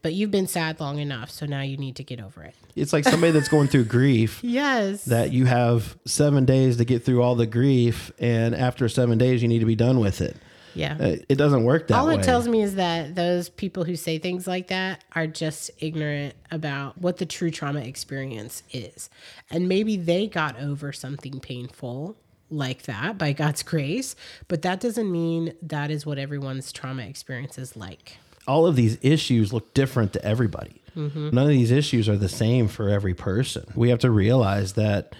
but 0.02 0.12
you've 0.12 0.30
been 0.30 0.46
sad 0.46 0.78
long 0.78 0.98
enough, 0.98 1.30
so 1.30 1.46
now 1.46 1.62
you 1.62 1.76
need 1.76 1.96
to 1.96 2.04
get 2.04 2.20
over 2.20 2.42
it. 2.42 2.54
It's 2.76 2.92
like 2.92 3.04
somebody 3.04 3.32
that's 3.32 3.48
going 3.48 3.68
through 3.68 3.84
grief. 3.84 4.40
Yes. 4.44 5.04
That 5.06 5.32
you 5.32 5.46
have 5.46 5.96
seven 6.04 6.44
days 6.44 6.76
to 6.76 6.84
get 6.84 7.04
through 7.04 7.22
all 7.22 7.34
the 7.34 7.46
grief, 7.46 8.12
and 8.18 8.54
after 8.54 8.88
seven 8.88 9.18
days, 9.18 9.42
you 9.42 9.48
need 9.48 9.60
to 9.60 9.66
be 9.66 9.74
done 9.74 9.98
with 9.98 10.20
it. 10.20 10.36
Yeah. 10.76 10.96
Uh, 11.00 11.16
it 11.28 11.36
doesn't 11.36 11.64
work 11.64 11.88
that 11.88 11.94
way. 11.94 11.98
All 12.00 12.06
way. 12.08 12.14
it 12.16 12.22
tells 12.22 12.46
me 12.46 12.62
is 12.62 12.74
that 12.76 13.14
those 13.14 13.48
people 13.48 13.84
who 13.84 13.96
say 13.96 14.18
things 14.18 14.46
like 14.46 14.68
that 14.68 15.02
are 15.14 15.26
just 15.26 15.70
ignorant 15.78 16.34
about 16.50 16.98
what 16.98 17.16
the 17.16 17.26
true 17.26 17.50
trauma 17.50 17.80
experience 17.80 18.62
is. 18.72 19.08
And 19.50 19.68
maybe 19.68 19.96
they 19.96 20.26
got 20.26 20.60
over 20.60 20.92
something 20.92 21.40
painful 21.40 22.16
like 22.50 22.82
that 22.82 23.18
by 23.18 23.32
God's 23.32 23.62
grace, 23.64 24.14
but 24.46 24.62
that 24.62 24.78
doesn't 24.78 25.10
mean 25.10 25.54
that 25.62 25.90
is 25.90 26.06
what 26.06 26.18
everyone's 26.18 26.70
trauma 26.70 27.02
experience 27.02 27.58
is 27.58 27.76
like. 27.76 28.18
all 28.46 28.64
of 28.66 28.76
these 28.76 28.96
issues 29.02 29.52
look 29.52 29.74
different 29.74 30.12
to 30.12 30.24
everybody. 30.24 30.80
None 30.94 31.36
of 31.36 31.48
these 31.48 31.72
issues 31.72 32.08
are 32.08 32.16
the 32.16 32.28
same 32.28 32.68
for 32.68 32.88
every 32.88 33.12
person. 33.12 33.66
We 33.74 33.90
have 33.90 33.98
to 33.98 34.10
realize 34.10 34.74
that 34.74 35.14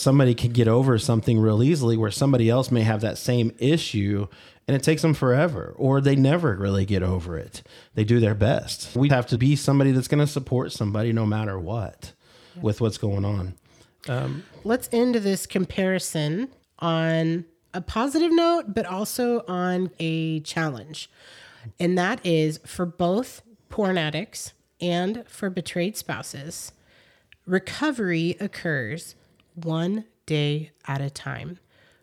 somebody 0.00 0.34
can 0.34 0.52
get 0.52 0.68
over 0.68 0.98
something 0.98 1.38
real 1.38 1.62
easily 1.62 1.96
where 1.96 2.10
somebody 2.10 2.48
else 2.48 2.70
may 2.70 2.82
have 2.82 3.00
that 3.00 3.18
same 3.18 3.52
issue 3.58 4.26
and 4.66 4.76
it 4.76 4.82
takes 4.82 5.02
them 5.02 5.14
forever 5.14 5.74
or 5.76 6.00
they 6.00 6.14
never 6.14 6.56
really 6.56 6.84
get 6.84 7.02
over 7.02 7.38
it. 7.38 7.62
They 7.94 8.04
do 8.04 8.20
their 8.20 8.34
best. 8.34 8.94
We 8.94 9.08
have 9.08 9.26
to 9.28 9.38
be 9.38 9.56
somebody 9.56 9.92
that's 9.92 10.08
going 10.08 10.24
to 10.24 10.26
support 10.26 10.72
somebody 10.72 11.12
no 11.12 11.24
matter 11.24 11.58
what 11.58 12.12
with 12.60 12.80
what's 12.80 12.98
going 12.98 13.24
on. 13.24 13.54
Um, 14.08 14.44
Let's 14.64 14.88
end 14.92 15.14
this 15.16 15.46
comparison 15.46 16.50
on 16.78 17.44
a 17.74 17.80
positive 17.80 18.32
note, 18.32 18.74
but 18.74 18.86
also 18.86 19.44
on 19.48 19.90
a 19.98 20.40
challenge. 20.40 21.10
And 21.78 21.98
that 21.98 22.24
is 22.24 22.58
for 22.64 22.86
both 22.86 23.42
porn 23.68 23.98
addicts 23.98 24.52
and 24.80 25.24
for 25.28 25.50
betrayed 25.50 25.96
spouses, 25.96 26.72
recovery 27.46 28.36
occurs 28.40 29.14
one 29.64 30.04
day 30.26 30.70
at 30.86 31.00
a 31.00 31.10
time. 31.10 31.58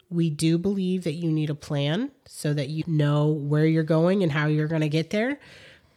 We 0.10 0.30
do 0.30 0.58
believe 0.58 1.04
that 1.04 1.14
you 1.14 1.32
need 1.32 1.50
a 1.50 1.56
plan 1.56 2.12
so 2.28 2.54
that 2.54 2.70
you 2.70 2.84
know 2.88 3.28
where 3.28 3.66
you're 3.66 3.84
going 3.84 4.24
and 4.24 4.32
how 4.32 4.48
you're 4.48 4.68
going 4.68 4.82
to 4.82 4.90
get 4.90 5.10
there. 5.10 5.40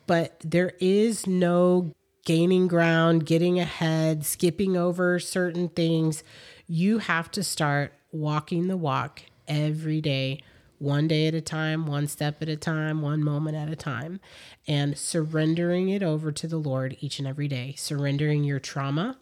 But 0.06 0.40
there 0.44 0.72
is 0.80 1.26
no 1.26 1.92
gaining 2.24 2.68
ground, 2.68 3.26
getting 3.26 3.58
ahead, 3.58 4.24
skipping 4.24 4.76
over 4.76 5.18
certain 5.18 5.68
things. 5.68 6.22
You 6.66 6.98
have 6.98 7.30
to 7.32 7.42
start 7.42 7.92
walking 8.12 8.68
the 8.68 8.76
walk 8.76 9.22
every 9.46 10.00
day, 10.00 10.42
one 10.78 11.08
day 11.08 11.26
at 11.26 11.34
a 11.34 11.40
time, 11.40 11.86
one 11.86 12.06
step 12.06 12.42
at 12.42 12.48
a 12.48 12.56
time, 12.56 13.02
one 13.02 13.22
moment 13.22 13.56
at 13.56 13.68
a 13.68 13.76
time, 13.76 14.20
and 14.66 14.96
surrendering 14.96 15.88
it 15.88 16.02
over 16.02 16.30
to 16.32 16.46
the 16.46 16.58
Lord 16.58 16.96
each 17.00 17.18
and 17.18 17.26
every 17.26 17.48
day, 17.48 17.74
surrendering 17.76 18.44
your 18.44 18.60
trauma, 18.60 19.18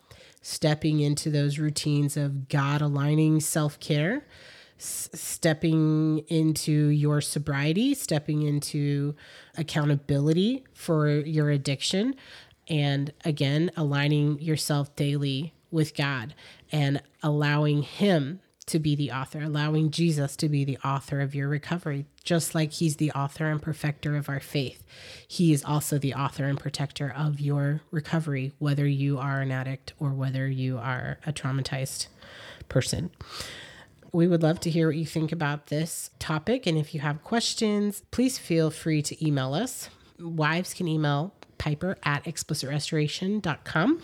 stepping 0.46 1.00
into 1.00 1.30
those 1.30 1.58
routines 1.58 2.16
of 2.16 2.48
God 2.48 2.82
aligning 2.82 3.40
self 3.40 3.80
care 3.80 4.26
s- 4.78 5.10
stepping 5.14 6.20
into 6.28 6.88
your 6.88 7.20
sobriety, 7.20 7.94
stepping 7.94 8.42
into 8.42 9.14
accountability 9.58 10.64
for 10.74 11.08
your 11.10 11.50
addiction, 11.50 12.14
And 12.68 13.12
again, 13.24 13.70
aligning 13.76 14.40
yourself 14.40 14.94
daily 14.96 15.54
with 15.70 15.96
God 15.96 16.34
and 16.72 17.02
allowing 17.22 17.82
Him 17.82 18.40
to 18.66 18.78
be 18.78 18.96
the 18.96 19.12
author, 19.12 19.42
allowing 19.42 19.90
Jesus 19.90 20.36
to 20.36 20.48
be 20.48 20.64
the 20.64 20.78
author 20.84 21.20
of 21.20 21.34
your 21.34 21.48
recovery, 21.48 22.06
just 22.24 22.54
like 22.54 22.72
He's 22.72 22.96
the 22.96 23.12
author 23.12 23.46
and 23.46 23.62
perfecter 23.62 24.16
of 24.16 24.28
our 24.28 24.40
faith. 24.40 24.82
He 25.26 25.52
is 25.52 25.64
also 25.64 25.98
the 25.98 26.14
author 26.14 26.44
and 26.44 26.58
protector 26.58 27.12
of 27.16 27.40
your 27.40 27.80
recovery, 27.90 28.52
whether 28.58 28.86
you 28.86 29.18
are 29.18 29.40
an 29.40 29.52
addict 29.52 29.92
or 30.00 30.10
whether 30.10 30.48
you 30.48 30.78
are 30.78 31.18
a 31.24 31.32
traumatized 31.32 32.08
person. 32.68 33.10
We 34.12 34.26
would 34.26 34.42
love 34.42 34.60
to 34.60 34.70
hear 34.70 34.88
what 34.88 34.96
you 34.96 35.06
think 35.06 35.30
about 35.30 35.66
this 35.66 36.10
topic. 36.18 36.66
And 36.66 36.78
if 36.78 36.94
you 36.94 37.00
have 37.00 37.22
questions, 37.22 38.02
please 38.10 38.38
feel 38.38 38.70
free 38.70 39.02
to 39.02 39.26
email 39.26 39.54
us. 39.54 39.90
Wives 40.18 40.74
can 40.74 40.88
email 40.88 41.34
piper 41.58 41.98
at 42.02 42.24
explicitrestoration.com. 42.24 44.02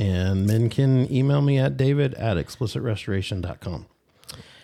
And 0.00 0.46
men 0.46 0.70
can 0.70 1.12
email 1.12 1.42
me 1.42 1.58
at 1.58 1.76
david 1.76 2.14
at 2.14 2.38
explicitrestoration.com. 2.38 3.86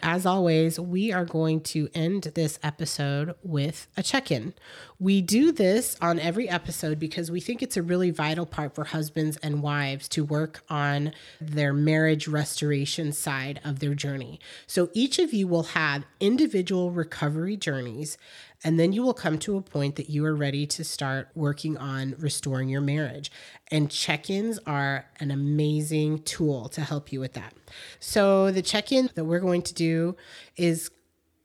As 0.02 0.24
always, 0.24 0.78
we 0.78 1.12
are 1.12 1.24
going 1.24 1.60
to 1.62 1.88
end 1.94 2.30
this 2.34 2.58
episode 2.62 3.34
with 3.42 3.88
a 3.96 4.02
check 4.02 4.30
in. 4.30 4.54
We 5.00 5.20
do 5.20 5.52
this 5.52 5.96
on 6.00 6.20
every 6.20 6.48
episode 6.48 6.98
because 6.98 7.30
we 7.30 7.40
think 7.40 7.62
it's 7.62 7.76
a 7.76 7.82
really 7.82 8.10
vital 8.10 8.46
part 8.46 8.74
for 8.74 8.84
husbands 8.84 9.36
and 9.38 9.62
wives 9.62 10.08
to 10.10 10.24
work 10.24 10.62
on 10.70 11.12
their 11.40 11.72
marriage 11.72 12.28
restoration 12.28 13.12
side 13.12 13.60
of 13.64 13.80
their 13.80 13.94
journey. 13.94 14.38
So 14.66 14.90
each 14.94 15.18
of 15.18 15.34
you 15.34 15.48
will 15.48 15.64
have 15.64 16.04
individual 16.20 16.92
recovery 16.92 17.56
journeys 17.56 18.16
and 18.64 18.78
then 18.78 18.92
you 18.92 19.02
will 19.02 19.14
come 19.14 19.38
to 19.40 19.56
a 19.56 19.62
point 19.62 19.96
that 19.96 20.10
you 20.10 20.24
are 20.24 20.34
ready 20.34 20.66
to 20.66 20.84
start 20.84 21.28
working 21.34 21.76
on 21.76 22.14
restoring 22.18 22.68
your 22.68 22.80
marriage. 22.80 23.30
And 23.70 23.90
check 23.90 24.30
ins 24.30 24.58
are 24.66 25.06
an 25.20 25.30
amazing 25.30 26.22
tool 26.22 26.68
to 26.70 26.80
help 26.80 27.12
you 27.12 27.20
with 27.20 27.34
that. 27.34 27.54
So, 28.00 28.50
the 28.50 28.62
check 28.62 28.92
in 28.92 29.10
that 29.14 29.24
we're 29.24 29.40
going 29.40 29.62
to 29.62 29.74
do 29.74 30.16
is 30.56 30.90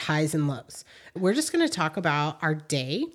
highs 0.02 0.34
and 0.34 0.48
lows. 0.48 0.84
We're 1.16 1.34
just 1.34 1.52
going 1.52 1.68
to 1.68 1.74
talk 1.74 1.98
about 1.98 2.38
our 2.42 2.56
day 2.56 3.06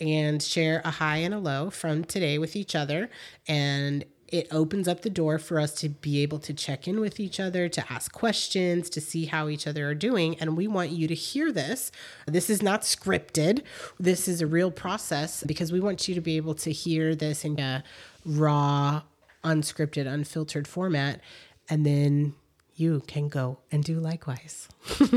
and 0.00 0.42
share 0.42 0.82
a 0.84 0.90
high 0.90 1.18
and 1.18 1.32
a 1.32 1.38
low 1.38 1.70
from 1.70 2.04
today 2.04 2.38
with 2.38 2.56
each 2.56 2.74
other 2.74 3.08
and 3.48 4.04
it 4.28 4.48
opens 4.50 4.88
up 4.88 5.02
the 5.02 5.10
door 5.10 5.38
for 5.38 5.60
us 5.60 5.72
to 5.74 5.88
be 5.88 6.22
able 6.22 6.38
to 6.40 6.52
check 6.52 6.88
in 6.88 7.00
with 7.00 7.20
each 7.20 7.38
other, 7.38 7.68
to 7.68 7.92
ask 7.92 8.12
questions, 8.12 8.90
to 8.90 9.00
see 9.00 9.26
how 9.26 9.48
each 9.48 9.66
other 9.66 9.88
are 9.88 9.94
doing. 9.94 10.38
And 10.40 10.56
we 10.56 10.66
want 10.66 10.90
you 10.90 11.06
to 11.06 11.14
hear 11.14 11.52
this. 11.52 11.92
This 12.26 12.50
is 12.50 12.62
not 12.62 12.82
scripted, 12.82 13.62
this 13.98 14.26
is 14.26 14.40
a 14.40 14.46
real 14.46 14.70
process 14.70 15.44
because 15.44 15.72
we 15.72 15.80
want 15.80 16.08
you 16.08 16.14
to 16.14 16.20
be 16.20 16.36
able 16.36 16.54
to 16.56 16.72
hear 16.72 17.14
this 17.14 17.44
in 17.44 17.60
a 17.60 17.84
raw, 18.24 19.02
unscripted, 19.44 20.06
unfiltered 20.06 20.66
format. 20.66 21.20
And 21.68 21.86
then 21.86 22.34
you 22.74 23.02
can 23.06 23.28
go 23.28 23.58
and 23.70 23.82
do 23.82 23.98
likewise. 24.00 24.68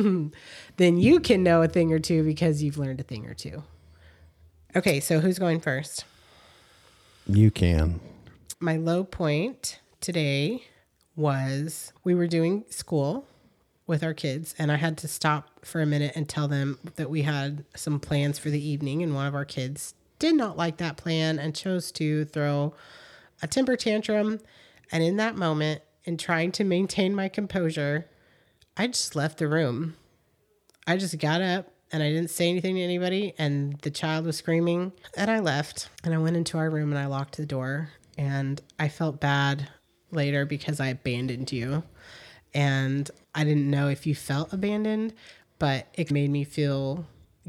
then 0.78 0.98
you 0.98 1.19
can 1.19 1.43
know 1.43 1.62
a 1.62 1.67
thing 1.67 1.91
or 1.91 2.00
two 2.00 2.24
because 2.24 2.63
you've 2.63 2.78
learned 2.78 3.00
a 3.00 3.04
thing 3.04 3.26
or 3.26 3.34
two. 3.34 3.63
Okay, 4.76 5.00
so 5.00 5.19
who's 5.19 5.39
going 5.39 5.60
first? 5.60 6.06
You 7.28 7.52
can 7.52 8.00
my 8.60 8.76
low 8.76 9.04
point 9.04 9.80
today 10.02 10.63
was 11.15 11.93
we 12.04 12.13
were 12.13 12.28
doing 12.28 12.65
school 12.69 13.26
with 13.88 14.04
our 14.04 14.13
kids 14.13 14.54
and 14.60 14.72
I 14.72 14.76
had 14.76 14.98
to 15.00 15.08
stop 15.08 15.65
for 15.65 15.82
a 15.82 15.86
minute 15.86 16.12
and 16.15 16.28
tell 16.28 16.48
them 16.50 16.78
that 16.95 17.10
we 17.10 17.22
had 17.22 17.63
some 17.76 18.00
plans 18.00 18.38
for 18.38 18.50
the 18.50 18.62
evening 18.62 19.02
and 19.02 19.15
one 19.15 19.28
of 19.28 19.34
our 19.34 19.45
kids 19.45 19.93
did 20.19 20.36
not 20.36 20.58
like 20.58 20.78
that 20.78 20.98
plan 20.98 21.39
and 21.39 21.56
chose 21.56 21.91
to 21.93 22.26
throw 22.26 22.74
a 23.41 23.48
temper 23.48 23.78
tantrum 23.78 24.39
and 24.91 25.04
in 25.04 25.15
that 25.15 25.38
moment 25.38 25.82
in 26.04 26.17
trying 26.17 26.52
to 26.52 26.65
maintain 26.65 27.15
my 27.15 27.30
composure 27.30 28.08
I 28.76 28.88
just 28.88 29.13
left 29.13 29.39
the 29.39 29.48
room. 29.50 29.95
I 30.88 30.95
just 30.95 31.17
got 31.19 31.41
up 31.41 31.72
and 31.91 32.02
I 32.02 32.12
didn't 32.12 32.30
say 32.30 32.50
anything 32.50 32.76
to 32.76 32.82
anybody 32.82 33.34
and 33.38 33.78
the 33.82 33.91
child 33.91 34.26
was 34.26 34.38
screaming 34.38 34.91
and 35.15 35.32
I 35.32 35.39
left 35.39 35.89
and 36.04 36.13
I 36.13 36.17
went 36.17 36.38
into 36.38 36.58
our 36.58 36.69
room 36.69 36.91
and 36.91 37.00
I 37.00 37.06
locked 37.08 37.38
the 37.38 37.45
door 37.45 37.89
and 38.19 38.62
I 38.77 38.89
felt 38.89 39.21
bad 39.21 39.69
later 40.12 40.45
because 40.45 40.82
I 40.82 40.88
abandoned 40.88 41.53
you. 41.53 41.84
And 42.53 43.10
I 43.34 43.45
didn't 43.45 43.69
know 43.69 43.88
if 43.88 44.05
you 44.05 44.13
felt 44.13 44.51
abandoned, 44.51 45.13
but 45.58 45.88
it 45.93 46.12
made 46.12 46.29
me 46.29 46.43
feel 46.43 47.05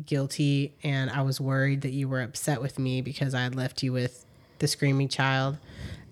guilty. 0.07 0.77
And 0.85 1.11
I 1.11 1.23
was 1.23 1.41
worried 1.41 1.81
that 1.81 1.91
you 1.91 2.09
were 2.09 2.23
upset 2.23 2.63
with 2.63 2.79
me 2.79 3.03
because 3.03 3.35
I 3.35 3.43
had 3.43 3.57
left 3.57 3.83
you 3.83 3.93
with 3.93 4.25
the 4.61 4.69
screaming 4.69 5.09
child 5.09 5.59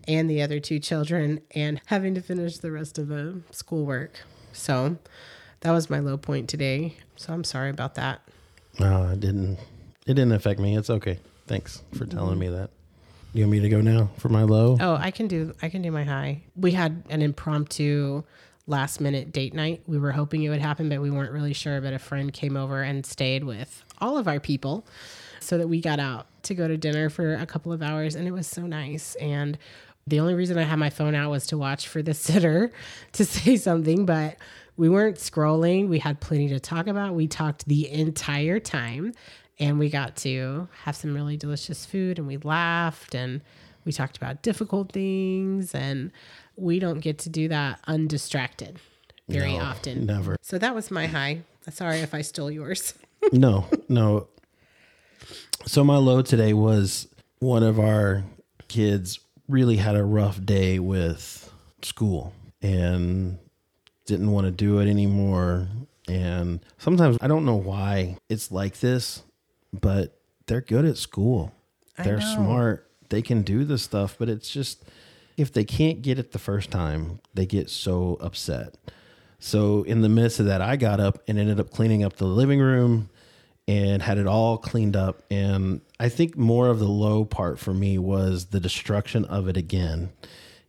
and 0.08 0.28
the 0.28 0.42
other 0.42 0.58
two 0.58 0.80
children 0.80 1.40
and 1.54 1.80
having 1.86 2.16
to 2.16 2.20
finish 2.20 2.58
the 2.58 2.72
rest 2.72 2.98
of 2.98 3.06
the 3.06 3.40
schoolwork. 3.52 4.22
So 4.52 4.96
that 5.60 5.70
was 5.70 5.88
my 5.88 6.00
low 6.00 6.16
point 6.16 6.48
today. 6.48 6.96
So 7.14 7.32
I'm 7.32 7.44
sorry 7.44 7.70
about 7.70 7.94
that. 7.94 8.22
No, 8.80 9.10
it 9.10 9.20
didn't. 9.20 9.56
It 10.04 10.14
didn't 10.14 10.32
affect 10.32 10.58
me. 10.58 10.76
It's 10.76 10.90
okay. 10.90 11.20
Thanks 11.46 11.82
for 11.94 12.06
telling 12.06 12.32
mm-hmm. 12.32 12.40
me 12.40 12.48
that. 12.48 12.70
You 13.38 13.44
want 13.44 13.52
me 13.52 13.60
to 13.60 13.68
go 13.68 13.80
now 13.80 14.10
for 14.16 14.30
my 14.30 14.42
low? 14.42 14.76
Oh, 14.80 14.96
I 14.96 15.12
can 15.12 15.28
do 15.28 15.54
I 15.62 15.68
can 15.68 15.80
do 15.80 15.92
my 15.92 16.02
high. 16.02 16.42
We 16.56 16.72
had 16.72 17.04
an 17.08 17.22
impromptu 17.22 18.24
last 18.66 19.00
minute 19.00 19.30
date 19.30 19.54
night. 19.54 19.80
We 19.86 19.96
were 19.96 20.10
hoping 20.10 20.42
it 20.42 20.48
would 20.48 20.60
happen, 20.60 20.88
but 20.88 21.00
we 21.00 21.08
weren't 21.08 21.30
really 21.30 21.52
sure. 21.52 21.80
But 21.80 21.92
a 21.92 22.00
friend 22.00 22.32
came 22.32 22.56
over 22.56 22.82
and 22.82 23.06
stayed 23.06 23.44
with 23.44 23.84
all 24.00 24.18
of 24.18 24.26
our 24.26 24.40
people 24.40 24.84
so 25.38 25.56
that 25.56 25.68
we 25.68 25.80
got 25.80 26.00
out 26.00 26.26
to 26.42 26.54
go 26.56 26.66
to 26.66 26.76
dinner 26.76 27.10
for 27.10 27.34
a 27.34 27.46
couple 27.46 27.72
of 27.72 27.80
hours 27.80 28.16
and 28.16 28.26
it 28.26 28.32
was 28.32 28.48
so 28.48 28.62
nice. 28.62 29.14
And 29.20 29.56
the 30.04 30.18
only 30.18 30.34
reason 30.34 30.58
I 30.58 30.64
had 30.64 30.80
my 30.80 30.90
phone 30.90 31.14
out 31.14 31.30
was 31.30 31.46
to 31.46 31.56
watch 31.56 31.86
for 31.86 32.02
the 32.02 32.14
sitter 32.24 32.72
to 33.12 33.24
say 33.24 33.56
something, 33.56 34.04
but 34.04 34.36
we 34.76 34.88
weren't 34.88 35.18
scrolling. 35.18 35.86
We 35.86 36.00
had 36.00 36.18
plenty 36.18 36.48
to 36.48 36.58
talk 36.58 36.88
about. 36.88 37.14
We 37.14 37.28
talked 37.28 37.68
the 37.68 37.88
entire 37.88 38.58
time 38.58 39.12
and 39.58 39.78
we 39.78 39.90
got 39.90 40.16
to 40.16 40.68
have 40.84 40.96
some 40.96 41.14
really 41.14 41.36
delicious 41.36 41.84
food 41.84 42.18
and 42.18 42.26
we 42.26 42.36
laughed 42.38 43.14
and 43.14 43.40
we 43.84 43.92
talked 43.92 44.16
about 44.16 44.42
difficult 44.42 44.92
things 44.92 45.74
and 45.74 46.12
we 46.56 46.78
don't 46.78 47.00
get 47.00 47.18
to 47.18 47.28
do 47.28 47.48
that 47.48 47.80
undistracted 47.86 48.78
very 49.28 49.56
no, 49.56 49.64
often. 49.64 50.06
never. 50.06 50.36
So 50.42 50.58
that 50.58 50.74
was 50.74 50.90
my 50.90 51.06
high. 51.06 51.42
Sorry 51.70 51.98
if 51.98 52.14
i 52.14 52.22
stole 52.22 52.50
yours. 52.50 52.94
No 53.32 53.66
no. 53.88 54.28
So 55.66 55.82
my 55.82 55.96
low 55.96 56.22
today 56.22 56.52
was 56.52 57.08
one 57.40 57.64
of 57.64 57.80
our 57.80 58.22
kids 58.68 59.18
really 59.48 59.76
had 59.76 59.96
a 59.96 60.04
rough 60.04 60.42
day 60.44 60.78
with 60.78 61.52
school 61.82 62.32
and 62.62 63.38
didn't 64.06 64.30
want 64.30 64.46
to 64.46 64.52
do 64.52 64.78
it 64.78 64.88
anymore. 64.88 65.66
And 66.06 66.60
sometimes 66.78 67.18
i 67.20 67.26
don't 67.26 67.44
know 67.44 67.56
why 67.56 68.16
it's 68.28 68.52
like 68.52 68.78
this 68.78 69.24
but 69.72 70.18
they're 70.46 70.60
good 70.60 70.84
at 70.84 70.96
school. 70.96 71.52
They're 72.02 72.20
smart. 72.20 72.88
They 73.08 73.22
can 73.22 73.42
do 73.42 73.64
this 73.64 73.82
stuff, 73.82 74.16
but 74.18 74.28
it's 74.28 74.50
just 74.50 74.84
if 75.36 75.52
they 75.52 75.64
can't 75.64 76.02
get 76.02 76.18
it 76.18 76.32
the 76.32 76.38
first 76.38 76.70
time, 76.70 77.20
they 77.34 77.46
get 77.46 77.70
so 77.70 78.18
upset. 78.20 78.74
So 79.40 79.82
in 79.84 80.02
the 80.02 80.08
midst 80.08 80.40
of 80.40 80.46
that, 80.46 80.60
I 80.60 80.76
got 80.76 81.00
up 81.00 81.22
and 81.28 81.38
ended 81.38 81.60
up 81.60 81.70
cleaning 81.70 82.04
up 82.04 82.16
the 82.16 82.26
living 82.26 82.60
room 82.60 83.08
and 83.68 84.02
had 84.02 84.18
it 84.18 84.26
all 84.26 84.58
cleaned 84.58 84.96
up. 84.96 85.22
And 85.30 85.80
I 86.00 86.08
think 86.08 86.36
more 86.36 86.68
of 86.68 86.78
the 86.78 86.88
low 86.88 87.24
part 87.24 87.58
for 87.58 87.72
me 87.72 87.98
was 87.98 88.46
the 88.46 88.60
destruction 88.60 89.24
of 89.26 89.46
it 89.48 89.56
again 89.56 90.10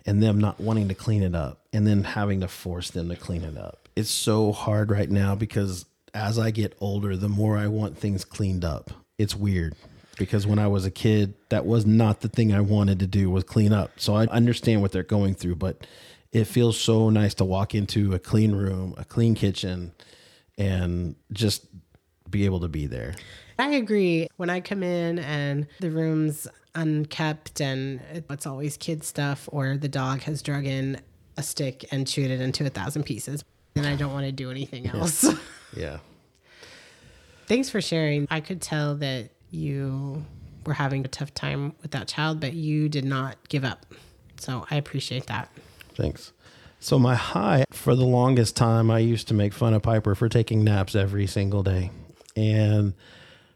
and 0.06 0.22
them 0.22 0.40
not 0.40 0.60
wanting 0.60 0.88
to 0.90 0.96
clean 0.96 1.24
it 1.24 1.34
up 1.34 1.66
and 1.74 1.88
then 1.88 2.04
having 2.04 2.42
to 2.42 2.48
force 2.48 2.92
them 2.92 3.10
to 3.10 3.16
clean 3.16 3.44
it 3.44 3.58
up. 3.58 3.90
It's 3.96 4.10
so 4.10 4.52
hard 4.52 4.92
right 4.92 5.10
now 5.10 5.36
because 5.36 5.86
as 6.14 6.40
I 6.40 6.52
get 6.52 6.76
older, 6.80 7.16
the 7.16 7.30
more 7.30 7.58
I 7.58 7.68
want 7.68 7.98
things 7.98 8.26
cleaned 8.26 8.66
up. 8.66 8.92
It's 9.18 9.36
weird 9.36 9.76
because 10.18 10.48
when 10.48 10.60
I 10.60 10.68
was 10.68 10.86
a 10.86 10.92
kid, 10.92 11.34
that 11.50 11.66
was 11.66 11.86
not 11.86 12.22
the 12.22 12.30
thing 12.30 12.54
I 12.54 12.62
wanted 12.62 13.00
to 13.00 13.08
do 13.08 13.30
was 13.30 13.44
clean 13.44 13.74
up. 13.74 13.92
So 13.98 14.16
I 14.16 14.26
understand 14.28 14.82
what 14.82 14.92
they're 14.92 15.04
going 15.04 15.36
through, 15.36 15.56
but 15.56 15.86
it 16.32 16.46
feels 16.46 16.80
so 16.80 17.10
nice 17.10 17.34
to 17.36 17.46
walk 17.46 17.74
into 17.74 18.14
a 18.14 18.20
clean 18.20 18.52
room, 18.52 18.94
a 18.98 19.06
clean 19.06 19.36
kitchen 19.36 19.94
and 20.58 21.16
just 21.32 21.66
be 22.30 22.46
able 22.46 22.60
to 22.60 22.68
be 22.68 22.86
there. 22.86 23.16
I 23.58 23.70
agree. 23.72 24.28
When 24.38 24.50
I 24.50 24.62
come 24.62 24.84
in 24.84 25.20
and 25.20 25.68
the 25.80 25.90
room's 25.90 26.48
unkept 26.76 27.62
and 27.62 28.00
it's 28.14 28.46
always 28.46 28.78
kid 28.78 29.04
stuff 29.04 29.50
or 29.52 29.78
the 29.78 29.90
dog 29.90 30.22
has 30.22 30.42
drug 30.42 30.66
in 30.66 31.02
a 31.38 31.44
stick 31.44 31.86
and 31.92 32.06
chewed 32.08 32.30
it 32.30 32.42
into 32.42 32.66
a 32.66 32.70
thousand 32.70 33.04
pieces 33.04 33.44
and 33.80 33.88
I 33.88 33.96
don't 33.96 34.14
want 34.14 34.26
to 34.26 34.32
do 34.32 34.52
anything 34.52 34.88
else. 34.88 35.24
Yeah. 35.24 35.34
yeah. 35.78 35.98
Thanks 37.48 37.70
for 37.70 37.82
sharing. 37.82 38.28
I 38.30 38.42
could 38.42 38.62
tell 38.62 38.96
that 38.96 39.32
you 39.50 40.24
were 40.66 40.74
having 40.74 41.04
a 41.04 41.08
tough 41.08 41.34
time 41.34 41.74
with 41.82 41.92
that 41.92 42.08
child, 42.08 42.40
but 42.40 42.54
you 42.54 42.90
did 42.90 43.06
not 43.06 43.38
give 43.50 43.64
up. 43.64 43.86
So 44.38 44.66
I 44.70 44.76
appreciate 44.76 45.26
that. 45.28 45.50
Thanks. 45.96 46.32
So 46.80 47.00
my 47.00 47.16
high 47.16 47.66
for 47.72 47.96
the 47.96 48.06
longest 48.06 48.56
time 48.56 48.90
I 48.90 49.00
used 49.00 49.28
to 49.30 49.34
make 49.34 49.54
fun 49.54 49.74
of 49.74 49.82
Piper 49.82 50.16
for 50.16 50.30
taking 50.30 50.64
naps 50.64 50.96
every 50.96 51.28
single 51.28 51.64
day. 51.64 51.92
And 52.36 52.94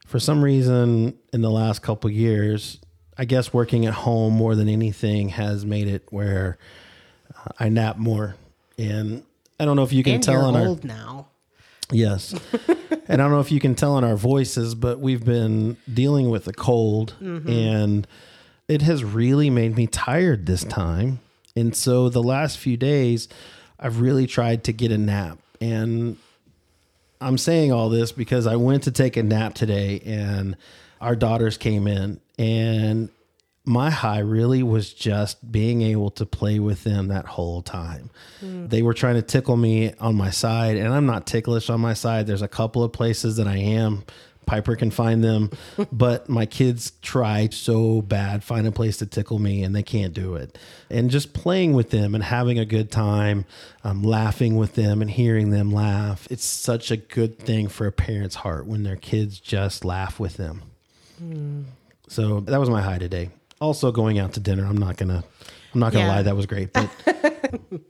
for 0.08 0.20
some 0.20 0.44
reason 0.44 1.18
in 1.32 1.42
the 1.42 1.52
last 1.52 1.82
couple 1.82 2.10
years 2.10 2.80
I 3.18 3.26
guess 3.26 3.54
working 3.54 3.86
at 3.86 3.94
home 3.94 4.34
more 4.34 4.56
than 4.56 4.68
anything 4.68 5.30
has 5.30 5.66
made 5.66 5.88
it 5.88 6.04
where 6.10 6.58
uh, 7.36 7.52
I 7.60 7.70
nap 7.70 7.98
more. 7.98 8.36
And 8.78 9.24
I 9.60 9.66
don't 9.66 9.76
know 9.76 9.84
if 9.84 9.94
you 9.94 10.04
can 10.04 10.16
and 10.16 10.24
tell 10.24 10.36
you're 10.36 10.44
on 10.44 10.56
our 10.56 10.68
old 10.68 10.84
now. 10.84 11.28
Yes. 11.92 12.34
and 13.08 13.22
I 13.22 13.26
don't 13.26 13.32
know 13.32 13.40
if 13.40 13.52
you 13.52 13.60
can 13.60 13.76
tell 13.76 13.98
in 13.98 14.04
our 14.04 14.16
voices, 14.16 14.76
but 14.76 15.00
we've 15.00 15.24
been 15.24 15.78
dealing 15.92 16.30
with 16.30 16.48
a 16.48 16.54
cold 16.54 17.16
mm-hmm. 17.22 17.50
and 17.50 18.08
it 18.68 18.82
has 18.82 19.04
really 19.04 19.50
made 19.50 19.76
me 19.76 19.88
tired 19.88 20.46
this 20.46 20.64
time. 20.64 21.20
And 21.56 21.76
so 21.76 22.10
the 22.10 22.24
last 22.24 22.58
few 22.58 22.78
days, 22.78 23.28
I've 23.80 24.00
really 24.00 24.26
tried 24.26 24.64
to 24.66 24.74
get 24.74 24.92
a 24.92 24.98
nap. 24.98 25.38
And 25.62 26.18
I'm 27.22 27.38
saying 27.38 27.72
all 27.72 27.90
this 27.90 28.12
because 28.12 28.48
I 28.48 28.56
went 28.56 28.84
to 28.84 28.92
take 28.92 29.18
a 29.18 29.24
nap 29.24 29.54
today 29.54 30.02
and 30.06 30.58
our 31.00 31.16
daughters 31.16 31.58
came 31.58 31.88
in 31.88 32.20
and 32.40 33.10
my 33.66 33.90
high 33.90 34.20
really 34.20 34.62
was 34.62 34.94
just 34.94 35.52
being 35.52 35.82
able 35.82 36.12
to 36.12 36.26
play 36.26 36.60
with 36.60 36.84
them 36.84 37.08
that 37.08 37.26
whole 37.26 37.62
time. 37.62 38.10
They 38.68 38.82
were 38.82 38.94
trying 38.94 39.16
to 39.16 39.22
tickle 39.22 39.56
me 39.56 39.94
on 40.00 40.16
my 40.16 40.32
side, 40.32 40.76
and 40.76 40.94
I'm 40.94 41.06
not 41.06 41.26
ticklish 41.26 41.70
on 41.70 41.80
my 41.80 41.94
side. 41.94 42.28
There's 42.28 42.42
a 42.42 42.48
couple 42.48 42.84
of 42.84 42.92
places 42.92 43.38
that 43.38 43.48
I 43.48 43.58
am. 43.58 44.04
Piper 44.46 44.76
can 44.76 44.92
find 44.92 45.24
them, 45.24 45.52
but 45.94 46.28
my 46.28 46.46
kids 46.46 46.92
try 47.02 47.48
so 47.50 48.02
bad 48.02 48.44
find 48.44 48.68
a 48.68 48.72
place 48.74 48.98
to 48.98 49.06
tickle 49.06 49.40
me 49.40 49.64
and 49.64 49.74
they 49.74 49.84
can't 49.84 50.14
do 50.14 50.36
it. 50.36 50.58
And 50.90 51.10
just 51.10 51.32
playing 51.34 51.72
with 51.72 51.92
them 51.92 52.14
and 52.14 52.22
having 52.22 52.60
a 52.60 52.66
good 52.66 52.92
time, 52.92 53.46
um, 53.86 54.04
laughing 54.04 54.58
with 54.58 54.76
them 54.76 55.02
and 55.02 55.10
hearing 55.10 55.50
them 55.52 55.72
laugh. 55.72 56.28
It's 56.30 56.44
such 56.44 56.92
a 56.92 56.98
good 56.98 57.40
thing 57.40 57.70
for 57.70 57.88
a 57.88 57.92
parent's 57.94 58.36
heart 58.36 58.66
when 58.66 58.84
their 58.84 58.98
kids 58.98 59.40
just 59.40 59.86
laugh 59.86 60.20
with 60.20 60.36
them. 60.36 60.64
So 62.10 62.42
that 62.42 62.60
was 62.60 62.70
my 62.70 62.82
high 62.82 62.98
today. 62.98 63.30
Also 63.64 63.94
going 63.94 64.20
out 64.20 64.34
to 64.34 64.42
dinner. 64.42 64.66
I'm 64.66 64.78
not 64.78 64.98
gonna 64.98 65.24
I'm 65.74 65.80
not 65.80 65.94
gonna 65.94 66.06
Yeah. 66.06 66.16
lie, 66.16 66.22
that 66.24 66.36
was 66.36 66.46
great. 66.46 66.74
But 66.74 66.90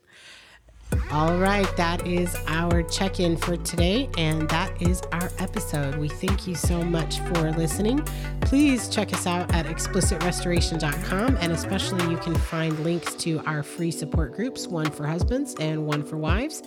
All 1.11 1.36
right, 1.38 1.65
that 1.76 2.05
is 2.07 2.36
our 2.47 2.84
check 2.84 3.19
in 3.19 3.36
for 3.36 3.57
today, 3.57 4.07
and 4.15 4.47
that 4.49 4.80
is 4.80 5.01
our 5.11 5.32
episode. 5.39 5.95
We 5.95 6.07
thank 6.07 6.45
you 6.45 6.53
so 6.53 6.84
much 6.84 7.17
for 7.21 7.51
listening. 7.53 8.03
Please 8.41 8.88
check 8.89 9.11
us 9.11 9.26
out 9.26 9.51
at 9.55 9.65
explicitrestoration.com, 9.65 11.38
and 11.41 11.51
especially 11.51 12.07
you 12.11 12.17
can 12.17 12.36
find 12.36 12.78
links 12.84 13.15
to 13.15 13.39
our 13.47 13.63
free 13.63 13.89
support 13.89 14.36
groups 14.36 14.67
one 14.67 14.91
for 14.91 15.07
husbands 15.07 15.55
and 15.59 15.84
one 15.88 16.03
for 16.03 16.17
wives. 16.17 16.61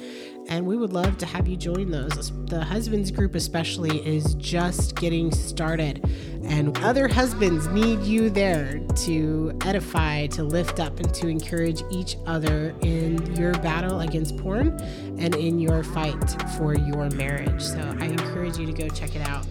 And 0.49 0.65
we 0.67 0.77
would 0.77 0.93
love 0.93 1.19
to 1.19 1.27
have 1.27 1.49
you 1.49 1.57
join 1.57 1.91
those. 1.91 2.33
The 2.47 2.63
husbands 2.63 3.11
group, 3.11 3.35
especially, 3.35 3.99
is 4.07 4.35
just 4.35 4.95
getting 4.95 5.33
started, 5.33 6.09
and 6.45 6.79
other 6.79 7.09
husbands 7.09 7.67
need 7.69 8.01
you 8.03 8.31
there 8.31 8.79
to 9.05 9.59
edify, 9.65 10.27
to 10.29 10.45
lift 10.45 10.79
up, 10.79 11.01
and 11.01 11.13
to 11.15 11.29
encourage 11.29 11.83
each 11.91 12.17
other 12.27 12.75
in 12.81 13.35
your 13.35 13.53
battle 13.55 14.01
against 14.01 14.37
porn 14.37 14.79
and 15.19 15.35
in 15.35 15.59
your 15.59 15.83
fight 15.83 16.43
for 16.57 16.75
your 16.77 17.11
marriage. 17.11 17.61
So 17.63 17.81
I 18.01 18.05
encourage 18.07 18.57
you 18.57 18.67
to 18.67 18.73
go 18.73 18.89
check 18.89 19.17
it 19.17 19.27
out. 19.29 19.47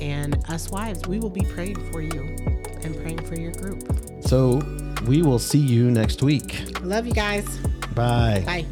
And 0.00 0.36
us 0.48 0.70
wives, 0.70 1.06
we 1.08 1.18
will 1.18 1.30
be 1.30 1.42
praying 1.42 1.90
for 1.90 2.02
you 2.02 2.36
and 2.82 2.94
praying 3.02 3.24
for 3.26 3.34
your 3.34 3.52
group. 3.52 3.82
so 4.20 4.60
we 5.06 5.22
will 5.22 5.38
see 5.38 5.58
you 5.58 5.90
next 5.90 6.22
week. 6.22 6.80
Love 6.82 7.06
you 7.06 7.12
guys. 7.12 7.46
Bye. 7.94 8.42
Bye. 8.44 8.66